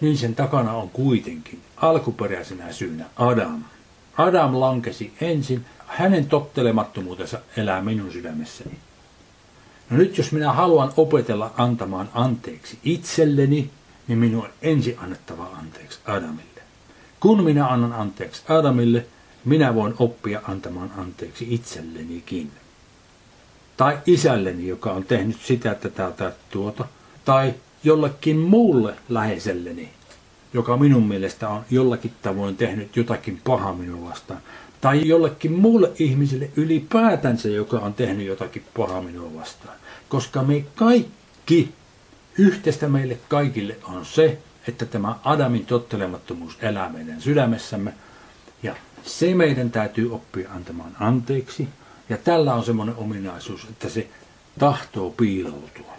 niin 0.00 0.18
sen 0.18 0.34
takana 0.34 0.72
on 0.72 0.90
kuitenkin 0.90 1.60
alkuperäisenä 1.76 2.72
syynä 2.72 3.04
Adam. 3.16 3.64
Adam 4.18 4.60
lankesi 4.60 5.12
ensin, 5.20 5.64
hänen 5.86 6.26
tottelemattomuutensa 6.26 7.38
elää 7.56 7.82
minun 7.82 8.12
sydämessäni. 8.12 8.78
No 9.92 9.98
nyt 9.98 10.18
jos 10.18 10.32
minä 10.32 10.52
haluan 10.52 10.92
opetella 10.96 11.50
antamaan 11.56 12.08
anteeksi 12.14 12.78
itselleni, 12.84 13.70
niin 14.08 14.18
minun 14.18 14.44
on 14.44 14.50
ensin 14.62 14.98
annettava 14.98 15.48
anteeksi 15.58 15.98
Adamille. 16.06 16.62
Kun 17.20 17.44
minä 17.44 17.66
annan 17.66 17.92
anteeksi 17.92 18.42
Adamille, 18.48 19.06
minä 19.44 19.74
voin 19.74 19.94
oppia 19.98 20.40
antamaan 20.48 20.90
anteeksi 20.96 21.46
itsellenikin. 21.50 22.50
Tai 23.76 23.98
isälleni, 24.06 24.68
joka 24.68 24.92
on 24.92 25.04
tehnyt 25.04 25.40
sitä, 25.40 25.72
että 25.72 25.88
täältä 25.88 26.32
tuota. 26.50 26.84
Tai 27.24 27.54
jollekin 27.84 28.38
muulle 28.38 28.94
läheiselleni, 29.08 29.88
joka 30.54 30.76
minun 30.76 31.08
mielestä 31.08 31.48
on 31.48 31.64
jollakin 31.70 32.12
tavoin 32.22 32.56
tehnyt 32.56 32.96
jotakin 32.96 33.40
pahaa 33.44 33.74
minua 33.74 34.10
vastaan. 34.10 34.40
Tai 34.80 35.08
jollekin 35.08 35.52
muulle 35.52 35.92
ihmiselle 35.98 36.50
ylipäätänsä, 36.56 37.48
joka 37.48 37.78
on 37.78 37.94
tehnyt 37.94 38.26
jotakin 38.26 38.64
pahaa 38.76 39.02
minua 39.02 39.34
vastaan. 39.34 39.81
Koska 40.12 40.42
me 40.42 40.64
kaikki, 40.74 41.74
yhteistä 42.38 42.88
meille 42.88 43.18
kaikille 43.28 43.76
on 43.84 44.06
se, 44.06 44.38
että 44.68 44.86
tämä 44.86 45.18
Adamin 45.24 45.66
tottelemattomuus 45.66 46.56
elää 46.60 46.88
meidän 46.88 47.20
sydämessämme. 47.20 47.94
Ja 48.62 48.76
se 49.02 49.34
meidän 49.34 49.70
täytyy 49.70 50.14
oppia 50.14 50.50
antamaan 50.52 50.96
anteeksi. 51.00 51.68
Ja 52.08 52.16
tällä 52.16 52.54
on 52.54 52.64
semmoinen 52.64 52.94
ominaisuus, 52.96 53.64
että 53.64 53.88
se 53.88 54.08
tahtoo 54.58 55.10
piiloutua. 55.10 55.94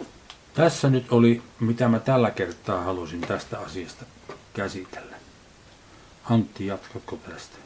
Tässä 0.54 0.90
nyt 0.90 1.12
oli, 1.12 1.42
mitä 1.60 1.88
mä 1.88 1.98
tällä 1.98 2.30
kertaa 2.30 2.82
halusin 2.82 3.20
tästä 3.20 3.58
asiasta 3.58 4.04
käsitellä. 4.52 5.16
Antti, 6.30 6.66
jatkatko 6.66 7.16
tästä? 7.16 7.56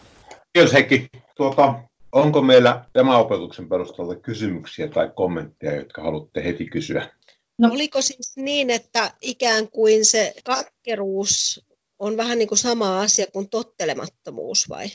Kiitos 0.53 0.73
Heikki. 0.73 1.09
Tuota, 1.37 1.75
onko 2.13 2.43
meillä 2.43 2.85
tämän 2.93 3.17
opetuksen 3.17 3.69
perusteella 3.69 4.17
kysymyksiä 4.17 4.89
tai 4.89 5.11
kommentteja, 5.15 5.77
jotka 5.77 6.03
haluatte 6.03 6.45
heti 6.45 6.67
kysyä? 6.67 7.09
No 7.59 7.69
oliko 7.73 8.03
siis 8.03 8.37
niin, 8.37 8.71
että 8.71 9.11
ikään 9.21 9.69
kuin 9.69 10.05
se 10.05 10.35
katkeruus 10.45 11.65
on 11.99 12.17
vähän 12.17 12.39
niin 12.39 12.49
kuin 12.49 12.59
sama 12.59 13.01
asia 13.01 13.27
kuin 13.33 13.49
tottelemattomuus 13.49 14.69
vai? 14.69 14.87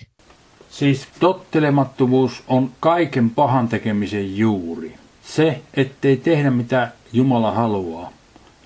Siis 0.69 1.08
tottelemattomuus 1.19 2.43
on 2.47 2.71
kaiken 2.80 3.30
pahan 3.30 3.67
tekemisen 3.67 4.38
juuri. 4.38 4.95
Se, 5.26 5.62
ettei 5.73 6.17
tehdä 6.17 6.52
mitä 6.52 6.91
Jumala 7.13 7.52
haluaa, 7.52 8.13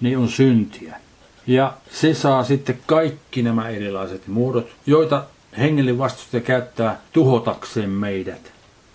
niin 0.01 0.17
on 0.17 0.29
syntiä. 0.29 0.99
Ja 1.47 1.77
se 1.91 2.13
saa 2.13 2.43
sitten 2.43 2.79
kaikki 2.85 3.41
nämä 3.41 3.69
erilaiset 3.69 4.27
muodot, 4.27 4.67
joita 4.85 5.25
hengellinen 5.57 5.97
vastustaja 5.97 6.41
käyttää 6.41 7.01
tuhotakseen 7.13 7.89
meidät, 7.89 8.51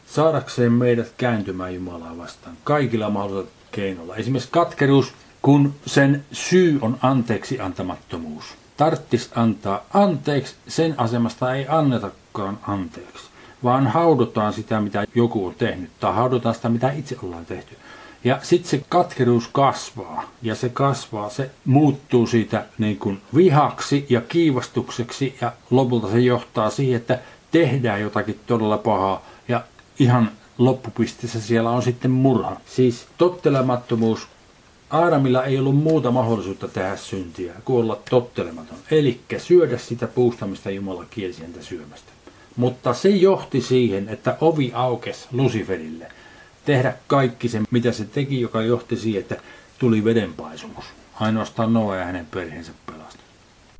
saadakseen 0.07 0.73
meidät 0.73 1.13
kääntymään 1.17 1.75
Jumalaa 1.75 2.19
vastaan 2.19 2.57
kaikilla 2.65 3.11
mahdollisilla 3.11 3.57
keinoilla. 3.71 4.17
Esimerkiksi 4.17 4.51
katkeruus, 4.53 5.13
kun 5.43 5.75
sen 5.87 6.25
syy 6.33 6.79
on 6.83 6.99
anteeksi 7.03 7.61
antamattomuus. 7.61 8.45
Tarttis 8.77 9.31
antaa 9.35 9.87
anteeksi, 9.95 10.55
sen 10.69 10.95
asemasta 10.99 11.55
ei 11.55 11.67
annetakaan 11.69 12.59
anteeksi, 12.69 13.25
vaan 13.65 13.87
haudotaan 13.87 14.53
sitä, 14.53 14.81
mitä 14.81 15.05
joku 15.15 15.47
on 15.47 15.55
tehnyt, 15.55 15.91
tai 16.01 16.15
haudotaan 16.15 16.55
sitä, 16.55 16.69
mitä 16.69 16.93
itse 16.93 17.17
ollaan 17.23 17.47
tehty. 17.47 17.77
Ja 18.25 18.39
sitten 18.43 18.71
se 18.71 18.85
katkeruus 18.89 19.49
kasvaa 19.53 20.31
ja 20.43 20.55
se 20.55 20.69
kasvaa, 20.69 21.31
se 21.31 21.51
muuttuu 21.65 22.27
siitä 22.27 22.65
niin 22.79 22.99
kuin 22.99 23.23
vihaksi 23.35 24.07
ja 24.09 24.21
kiivastukseksi 24.21 25.37
ja 25.41 25.53
lopulta 25.71 26.11
se 26.11 26.21
johtaa 26.21 26.71
siihen, 26.71 26.97
että 26.97 27.19
tehdään 27.51 28.01
jotakin 28.01 28.41
todella 28.47 28.79
pahaa 28.79 29.27
ja 29.49 29.65
ihan 29.99 30.31
loppupisteessä 30.59 31.41
siellä 31.41 31.71
on 31.71 31.83
sitten 31.83 32.11
murha. 32.11 32.57
Siis 32.67 33.07
tottelemattomuus. 33.19 34.27
Aadamilla 34.91 35.45
ei 35.45 35.59
ollut 35.59 35.77
muuta 35.77 36.11
mahdollisuutta 36.11 36.69
tehdä 36.69 36.97
syntiä 36.97 37.53
kuin 37.65 37.85
olla 37.85 37.99
tottelematon. 38.11 38.79
Eli 38.91 39.21
syödä 39.39 39.79
sitä 39.79 40.07
puusta, 40.07 40.47
mistä 40.47 40.71
Jumala 40.71 41.05
kielsi 41.11 41.43
syömästä. 41.61 42.13
Mutta 42.57 42.95
se 42.95 43.09
johti 43.09 43.61
siihen, 43.61 44.09
että 44.09 44.37
ovi 44.41 44.73
aukesi 44.75 45.29
Luciferille– 45.33 46.07
tehdä 46.65 46.95
kaikki 47.07 47.49
se, 47.49 47.61
mitä 47.71 47.93
se 47.93 48.05
teki, 48.05 48.41
joka 48.41 48.63
johti 48.63 48.97
siihen, 48.97 49.23
että 49.23 49.37
tuli 49.79 50.05
vedenpaisumus. 50.05 50.85
Ainoastaan 51.21 51.73
Noa 51.73 51.97
ja 51.97 52.05
hänen 52.05 52.27
perheensä 52.27 52.73
pelastui. 52.87 53.23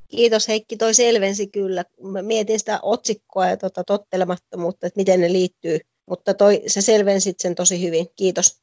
Kiitos 0.09 0.49
Heikki, 0.49 0.77
toi 0.77 0.95
selvensi 0.95 1.47
kyllä. 1.47 1.85
Mä 2.03 2.23
mietin 2.23 2.59
sitä 2.59 2.79
otsikkoa 2.83 3.47
ja 3.47 3.57
tota 3.57 3.85
tottelemattomuutta, 3.85 4.87
että 4.87 5.01
miten 5.01 5.21
ne 5.21 5.33
liittyy, 5.33 5.81
mutta 6.07 6.35
toi, 6.35 6.63
se 6.67 6.81
selvensit 6.81 7.41
sen 7.41 7.55
tosi 7.55 7.83
hyvin. 7.87 8.07
Kiitos. 8.17 8.63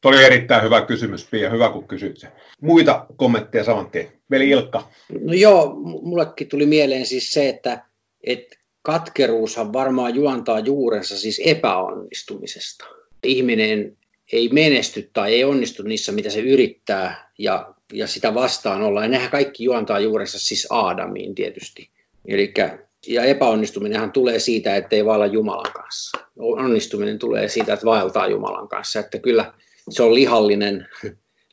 Tuo 0.00 0.10
oli 0.10 0.24
erittäin 0.24 0.64
hyvä 0.64 0.86
kysymys, 0.86 1.26
Pia. 1.30 1.50
Hyvä, 1.50 1.70
kun 1.70 1.88
kysyit 1.88 2.18
sen. 2.18 2.32
Muita 2.60 3.06
kommentteja 3.16 3.64
saman 3.64 3.90
tien. 3.90 4.12
Veli 4.30 4.50
Ilkka. 4.50 4.90
No 5.20 5.32
joo, 5.32 5.74
mullekin 6.02 6.48
tuli 6.48 6.66
mieleen 6.66 7.06
siis 7.06 7.32
se, 7.32 7.48
että, 7.48 7.84
että 8.26 8.56
katkeruushan 8.82 9.72
varmaan 9.72 10.14
juontaa 10.14 10.58
juurensa 10.58 11.18
siis 11.18 11.40
epäonnistumisesta 11.44 12.84
ihminen 13.22 13.96
ei 14.32 14.48
menesty 14.48 15.10
tai 15.12 15.34
ei 15.34 15.44
onnistu 15.44 15.82
niissä, 15.82 16.12
mitä 16.12 16.30
se 16.30 16.40
yrittää 16.40 17.30
ja, 17.38 17.74
ja 17.92 18.06
sitä 18.06 18.34
vastaan 18.34 18.82
olla. 18.82 19.02
Ja 19.02 19.08
nehän 19.08 19.30
kaikki 19.30 19.64
juontaa 19.64 20.00
juurensa 20.00 20.38
siis 20.38 20.66
Aadamiin 20.70 21.34
tietysti. 21.34 21.90
Elikkä, 22.28 22.78
ja 23.06 23.24
epäonnistuminenhan 23.24 24.12
tulee 24.12 24.38
siitä, 24.38 24.76
että 24.76 24.96
ei 24.96 25.04
vailla 25.04 25.26
Jumalan 25.26 25.72
kanssa. 25.72 26.18
Onnistuminen 26.36 27.18
tulee 27.18 27.48
siitä, 27.48 27.72
että 27.72 27.86
vaeltaa 27.86 28.28
Jumalan 28.28 28.68
kanssa. 28.68 29.00
Että 29.00 29.18
kyllä 29.18 29.52
se 29.90 30.02
on 30.02 30.14
lihallinen, 30.14 30.88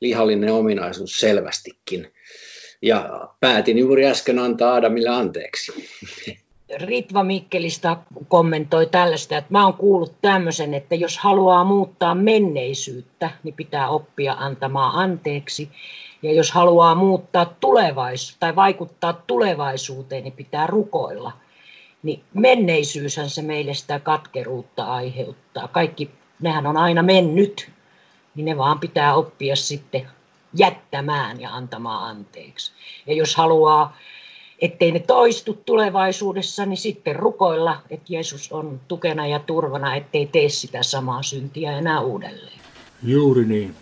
lihallinen 0.01 0.53
ominaisuus 0.53 1.19
selvästikin. 1.19 2.13
Ja 2.81 3.29
päätin 3.39 3.77
juuri 3.77 4.05
äsken 4.05 4.39
antaa 4.39 4.75
Adamille 4.75 5.09
anteeksi. 5.09 5.71
Ritva 6.77 7.23
Mikkelistä 7.23 7.97
kommentoi 8.27 8.85
tällaista, 8.85 9.37
että 9.37 9.51
mä 9.51 9.63
oon 9.63 9.73
kuullut 9.73 10.15
tämmöisen, 10.21 10.73
että 10.73 10.95
jos 10.95 11.17
haluaa 11.17 11.63
muuttaa 11.63 12.15
menneisyyttä, 12.15 13.29
niin 13.43 13.55
pitää 13.55 13.89
oppia 13.89 14.33
antamaan 14.33 14.95
anteeksi. 14.95 15.69
Ja 16.21 16.33
jos 16.33 16.51
haluaa 16.51 16.95
muuttaa 16.95 17.45
tulevaisuutta 17.45 18.39
tai 18.39 18.55
vaikuttaa 18.55 19.13
tulevaisuuteen, 19.13 20.23
niin 20.23 20.33
pitää 20.33 20.67
rukoilla. 20.67 21.31
Niin 22.03 22.23
menneisyyshän 22.33 23.29
se 23.29 23.41
meille 23.41 23.73
sitä 23.73 23.99
katkeruutta 23.99 24.83
aiheuttaa. 24.83 25.67
Kaikki, 25.67 26.11
nehän 26.41 26.67
on 26.67 26.77
aina 26.77 27.03
mennyt, 27.03 27.71
niin 28.35 28.45
ne 28.45 28.57
vaan 28.57 28.79
pitää 28.79 29.15
oppia 29.15 29.55
sitten 29.55 30.07
jättämään 30.53 31.41
ja 31.41 31.49
antamaan 31.49 32.09
anteeksi. 32.09 32.71
Ja 33.07 33.13
jos 33.13 33.35
haluaa 33.35 33.97
ettei 34.63 34.91
ne 34.91 34.99
toistu 34.99 35.61
tulevaisuudessa, 35.65 36.65
niin 36.65 36.77
sitten 36.77 37.15
rukoilla, 37.15 37.77
että 37.89 38.13
Jeesus 38.13 38.51
on 38.51 38.79
tukena 38.87 39.27
ja 39.27 39.39
turvana, 39.39 39.95
ettei 39.95 40.25
tee 40.25 40.49
sitä 40.49 40.83
samaa 40.83 41.23
syntiä 41.23 41.77
enää 41.77 42.01
uudelleen. 42.01 42.59
Juuri 43.03 43.45
niin. 43.45 43.75